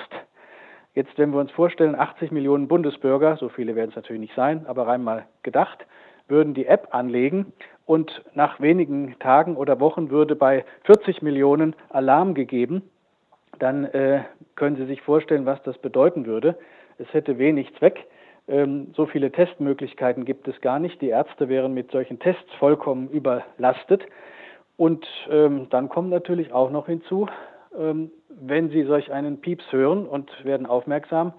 Jetzt, 0.94 1.18
wenn 1.18 1.32
wir 1.32 1.40
uns 1.40 1.52
vorstellen, 1.52 1.96
80 1.96 2.32
Millionen 2.32 2.68
Bundesbürger, 2.68 3.36
so 3.38 3.50
viele 3.50 3.76
werden 3.76 3.90
es 3.90 3.96
natürlich 3.96 4.22
nicht 4.22 4.36
sein, 4.36 4.66
aber 4.68 4.88
rein 4.88 5.04
mal 5.04 5.26
gedacht, 5.44 5.86
würden 6.28 6.54
die 6.54 6.68
App 6.68 6.90
anlegen 6.92 7.52
und 7.86 8.24
nach 8.34 8.60
wenigen 8.60 9.18
Tagen 9.20 9.58
oder 9.58 9.80
Wochen 9.80 10.10
würde 10.10 10.36
bei 10.36 10.64
40 10.86 11.22
Millionen 11.22 11.76
Alarm 11.90 12.34
gegeben, 12.34 12.84
dann 13.60 13.86
äh, 13.86 14.22
können 14.56 14.76
Sie 14.76 14.86
sich 14.86 15.02
vorstellen, 15.02 15.46
was 15.46 15.62
das 15.64 15.78
bedeuten 15.78 16.26
würde. 16.26 16.58
Es 16.98 17.12
hätte 17.14 17.38
wenig 17.38 17.74
Zweck. 17.76 18.06
Ähm, 18.48 18.94
so 18.96 19.06
viele 19.06 19.32
Testmöglichkeiten 19.32 20.26
gibt 20.26 20.48
es 20.48 20.60
gar 20.62 20.80
nicht. 20.80 21.02
Die 21.02 21.10
Ärzte 21.10 21.50
wären 21.50 21.74
mit 21.74 21.92
solchen 21.92 22.20
Tests 22.20 22.52
vollkommen 22.60 23.10
überlastet. 23.10 24.06
Und 24.78 25.08
ähm, 25.30 25.68
dann 25.70 25.90
kommt 25.90 26.10
natürlich 26.10 26.54
auch 26.54 26.70
noch 26.70 26.88
hinzu, 26.88 27.28
ähm, 27.78 28.12
wenn 28.30 28.70
Sie 28.70 28.84
solch 28.84 29.12
einen 29.12 29.40
Pieps 29.40 29.72
hören 29.72 30.06
und 30.06 30.30
werden 30.44 30.66
aufmerksam, 30.68 31.34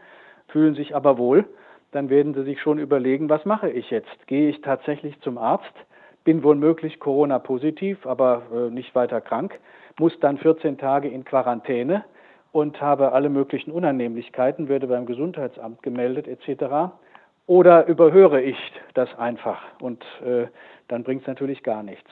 fühlen 0.48 0.74
sich 0.74 0.96
aber 0.96 1.18
wohl, 1.18 1.44
dann 1.92 2.08
werden 2.08 2.34
Sie 2.34 2.42
sich 2.44 2.60
schon 2.60 2.78
überlegen, 2.78 3.28
was 3.28 3.44
mache 3.44 3.70
ich 3.70 3.90
jetzt? 3.90 4.26
Gehe 4.26 4.48
ich 4.48 4.60
tatsächlich 4.62 5.20
zum 5.20 5.38
Arzt? 5.38 5.72
Bin 6.24 6.42
womöglich 6.42 6.98
Corona-positiv, 6.98 8.06
aber 8.06 8.42
äh, 8.52 8.70
nicht 8.70 8.94
weiter 8.94 9.20
krank, 9.20 9.58
muss 9.98 10.18
dann 10.20 10.38
14 10.38 10.78
Tage 10.78 11.08
in 11.08 11.24
Quarantäne 11.24 12.04
und 12.56 12.80
habe 12.80 13.12
alle 13.12 13.28
möglichen 13.28 13.70
Unannehmlichkeiten, 13.70 14.70
werde 14.70 14.86
beim 14.86 15.04
Gesundheitsamt 15.04 15.82
gemeldet 15.82 16.26
etc. 16.26 16.90
Oder 17.46 17.84
überhöre 17.84 18.40
ich 18.40 18.56
das 18.94 19.14
einfach 19.18 19.60
und 19.82 20.02
äh, 20.24 20.46
dann 20.88 21.04
bringt 21.04 21.20
es 21.20 21.26
natürlich 21.26 21.62
gar 21.62 21.82
nichts. 21.82 22.08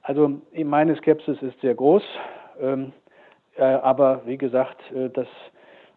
Also 0.00 0.40
meine 0.54 0.96
Skepsis 0.96 1.42
ist 1.42 1.60
sehr 1.60 1.74
groß, 1.74 2.02
ähm, 2.58 2.94
äh, 3.58 3.64
aber 3.64 4.22
wie 4.24 4.38
gesagt, 4.38 4.80
äh, 4.92 5.10
das 5.10 5.28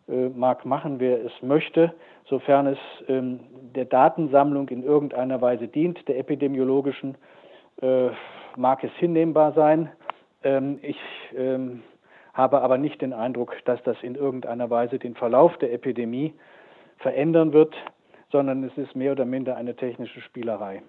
äh, 0.09 0.27
mag 0.27 0.65
machen, 0.65 0.99
wer 0.99 1.23
es 1.23 1.31
möchte, 1.41 1.93
sofern 2.25 2.67
es 2.67 2.79
ähm, 3.07 3.39
der 3.75 3.85
Datensammlung 3.85 4.67
in 4.67 4.83
irgendeiner 4.83 5.39
Weise 5.39 5.69
dient, 5.69 6.05
der 6.09 6.17
epidemiologischen, 6.19 7.15
äh, 7.81 8.09
mag 8.57 8.83
es 8.83 8.91
hinnehmbar 8.97 9.53
sein. 9.53 9.89
Ähm, 10.43 10.79
ich 10.81 10.99
ähm, 11.33 11.81
habe 12.39 12.61
aber 12.61 12.77
nicht 12.77 13.01
den 13.01 13.11
Eindruck, 13.11 13.53
dass 13.65 13.83
das 13.83 13.97
in 14.01 14.15
irgendeiner 14.15 14.69
Weise 14.69 14.97
den 14.97 15.13
Verlauf 15.13 15.57
der 15.57 15.73
Epidemie 15.73 16.33
verändern 16.97 17.51
wird, 17.51 17.75
sondern 18.31 18.63
es 18.63 18.77
ist 18.77 18.95
mehr 18.95 19.11
oder 19.11 19.25
minder 19.25 19.57
eine 19.57 19.75
technische 19.75 20.21
Spielerei. 20.21 20.81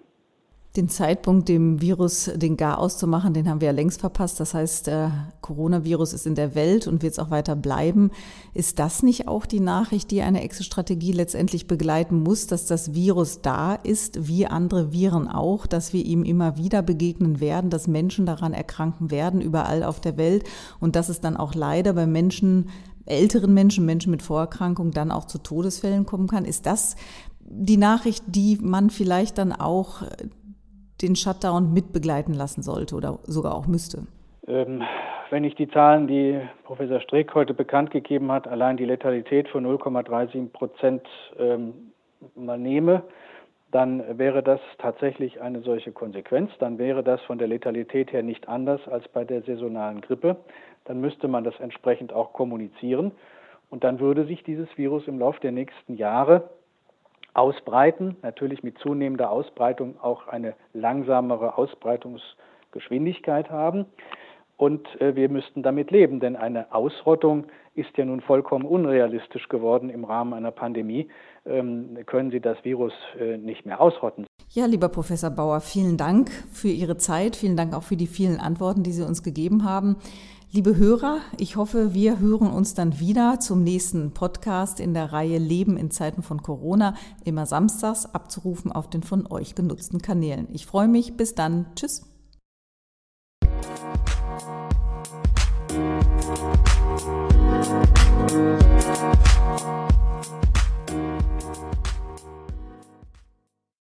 Den 0.77 0.87
Zeitpunkt, 0.87 1.49
dem 1.49 1.81
Virus 1.81 2.31
den 2.33 2.55
Gar 2.55 2.77
auszumachen, 2.77 3.33
den 3.33 3.49
haben 3.49 3.59
wir 3.59 3.67
ja 3.67 3.73
längst 3.73 3.99
verpasst. 3.99 4.39
Das 4.39 4.53
heißt, 4.53 4.87
der 4.87 5.05
äh, 5.07 5.31
Coronavirus 5.41 6.13
ist 6.13 6.25
in 6.25 6.35
der 6.35 6.55
Welt 6.55 6.87
und 6.87 7.03
wird 7.03 7.11
es 7.11 7.19
auch 7.19 7.29
weiter 7.29 7.57
bleiben. 7.57 8.09
Ist 8.53 8.79
das 8.79 9.03
nicht 9.03 9.27
auch 9.27 9.45
die 9.45 9.59
Nachricht, 9.59 10.11
die 10.11 10.21
eine 10.21 10.41
Exit-Strategie 10.43 11.11
letztendlich 11.11 11.67
begleiten 11.67 12.23
muss, 12.23 12.47
dass 12.47 12.67
das 12.67 12.93
Virus 12.93 13.41
da 13.41 13.75
ist, 13.75 14.29
wie 14.29 14.47
andere 14.47 14.93
Viren 14.93 15.27
auch, 15.27 15.67
dass 15.67 15.91
wir 15.91 16.05
ihm 16.05 16.23
immer 16.23 16.55
wieder 16.55 16.81
begegnen 16.81 17.41
werden, 17.41 17.69
dass 17.69 17.87
Menschen 17.87 18.25
daran 18.25 18.53
erkranken 18.53 19.11
werden, 19.11 19.41
überall 19.41 19.83
auf 19.83 19.99
der 19.99 20.15
Welt 20.15 20.45
und 20.79 20.95
dass 20.95 21.09
es 21.09 21.19
dann 21.19 21.35
auch 21.35 21.53
leider 21.53 21.91
bei 21.91 22.07
Menschen 22.07 22.69
älteren 23.05 23.53
Menschen, 23.53 23.85
Menschen 23.85 24.11
mit 24.11 24.21
Vorerkrankungen 24.21 24.93
dann 24.93 25.11
auch 25.11 25.25
zu 25.25 25.39
Todesfällen 25.39 26.05
kommen 26.05 26.27
kann. 26.27 26.45
Ist 26.45 26.65
das 26.65 26.95
die 27.43 27.77
Nachricht, 27.77 28.23
die 28.27 28.57
man 28.61 28.89
vielleicht 28.89 29.37
dann 29.37 29.51
auch 29.51 30.03
den 31.01 31.15
Shutdown 31.15 31.73
mitbegleiten 31.73 32.33
lassen 32.33 32.61
sollte 32.61 32.95
oder 32.95 33.19
sogar 33.23 33.55
auch 33.55 33.67
müsste? 33.67 34.07
Ähm, 34.47 34.83
wenn 35.29 35.43
ich 35.43 35.55
die 35.55 35.69
Zahlen, 35.69 36.07
die 36.07 36.39
Professor 36.63 36.99
Streeck 36.99 37.33
heute 37.33 37.53
bekannt 37.53 37.91
gegeben 37.91 38.31
hat, 38.31 38.47
allein 38.47 38.77
die 38.77 38.85
Letalität 38.85 39.47
von 39.47 39.65
0,37 39.65 40.49
Prozent 40.49 41.07
ähm, 41.39 41.91
mal 42.35 42.57
nehme, 42.57 43.03
dann 43.71 44.17
wäre 44.17 44.43
das 44.43 44.59
tatsächlich 44.79 45.41
eine 45.41 45.61
solche 45.61 45.93
Konsequenz. 45.93 46.51
Dann 46.59 46.77
wäre 46.77 47.03
das 47.03 47.21
von 47.21 47.37
der 47.37 47.47
Letalität 47.47 48.11
her 48.11 48.21
nicht 48.21 48.49
anders 48.49 48.81
als 48.89 49.07
bei 49.07 49.23
der 49.23 49.41
saisonalen 49.43 50.01
Grippe. 50.01 50.35
Dann 50.83 50.99
müsste 50.99 51.29
man 51.29 51.45
das 51.45 51.57
entsprechend 51.59 52.11
auch 52.11 52.33
kommunizieren. 52.33 53.13
Und 53.69 53.85
dann 53.85 54.01
würde 54.01 54.25
sich 54.25 54.43
dieses 54.43 54.67
Virus 54.77 55.07
im 55.07 55.19
Laufe 55.19 55.39
der 55.39 55.53
nächsten 55.53 55.95
Jahre 55.95 56.49
ausbreiten, 57.33 58.17
natürlich 58.21 58.63
mit 58.63 58.77
zunehmender 58.79 59.31
Ausbreitung 59.31 59.95
auch 60.01 60.27
eine 60.27 60.55
langsamere 60.73 61.57
Ausbreitungsgeschwindigkeit 61.57 63.49
haben. 63.49 63.85
Und 64.57 64.87
äh, 65.01 65.15
wir 65.15 65.27
müssten 65.29 65.63
damit 65.63 65.89
leben, 65.89 66.19
denn 66.19 66.35
eine 66.35 66.71
Ausrottung 66.71 67.45
ist 67.73 67.97
ja 67.97 68.05
nun 68.05 68.21
vollkommen 68.21 68.65
unrealistisch 68.65 69.49
geworden 69.49 69.89
im 69.89 70.03
Rahmen 70.03 70.33
einer 70.33 70.51
Pandemie. 70.51 71.07
Ähm, 71.45 71.97
können 72.05 72.29
Sie 72.29 72.41
das 72.41 72.63
Virus 72.63 72.93
äh, 73.19 73.37
nicht 73.37 73.65
mehr 73.65 73.81
ausrotten. 73.81 74.27
Ja, 74.49 74.65
lieber 74.65 74.89
Professor 74.89 75.31
Bauer, 75.31 75.61
vielen 75.61 75.97
Dank 75.97 76.29
für 76.51 76.67
Ihre 76.67 76.97
Zeit. 76.97 77.35
Vielen 77.35 77.55
Dank 77.55 77.73
auch 77.73 77.83
für 77.83 77.95
die 77.95 78.05
vielen 78.05 78.39
Antworten, 78.39 78.83
die 78.83 78.91
Sie 78.91 79.03
uns 79.03 79.23
gegeben 79.23 79.63
haben. 79.63 79.95
Liebe 80.53 80.75
Hörer, 80.75 81.21
ich 81.37 81.55
hoffe, 81.55 81.93
wir 81.93 82.19
hören 82.19 82.51
uns 82.51 82.73
dann 82.73 82.99
wieder 82.99 83.39
zum 83.39 83.63
nächsten 83.63 84.11
Podcast 84.11 84.81
in 84.81 84.93
der 84.93 85.13
Reihe 85.13 85.37
Leben 85.37 85.77
in 85.77 85.91
Zeiten 85.91 86.23
von 86.23 86.43
Corona, 86.43 86.95
immer 87.23 87.45
samstags 87.45 88.05
abzurufen 88.05 88.69
auf 88.69 88.89
den 88.89 89.01
von 89.01 89.25
euch 89.27 89.55
genutzten 89.55 90.01
Kanälen. 90.01 90.49
Ich 90.51 90.65
freue 90.65 90.89
mich. 90.89 91.15
Bis 91.15 91.35
dann. 91.35 91.67
Tschüss. 91.77 92.01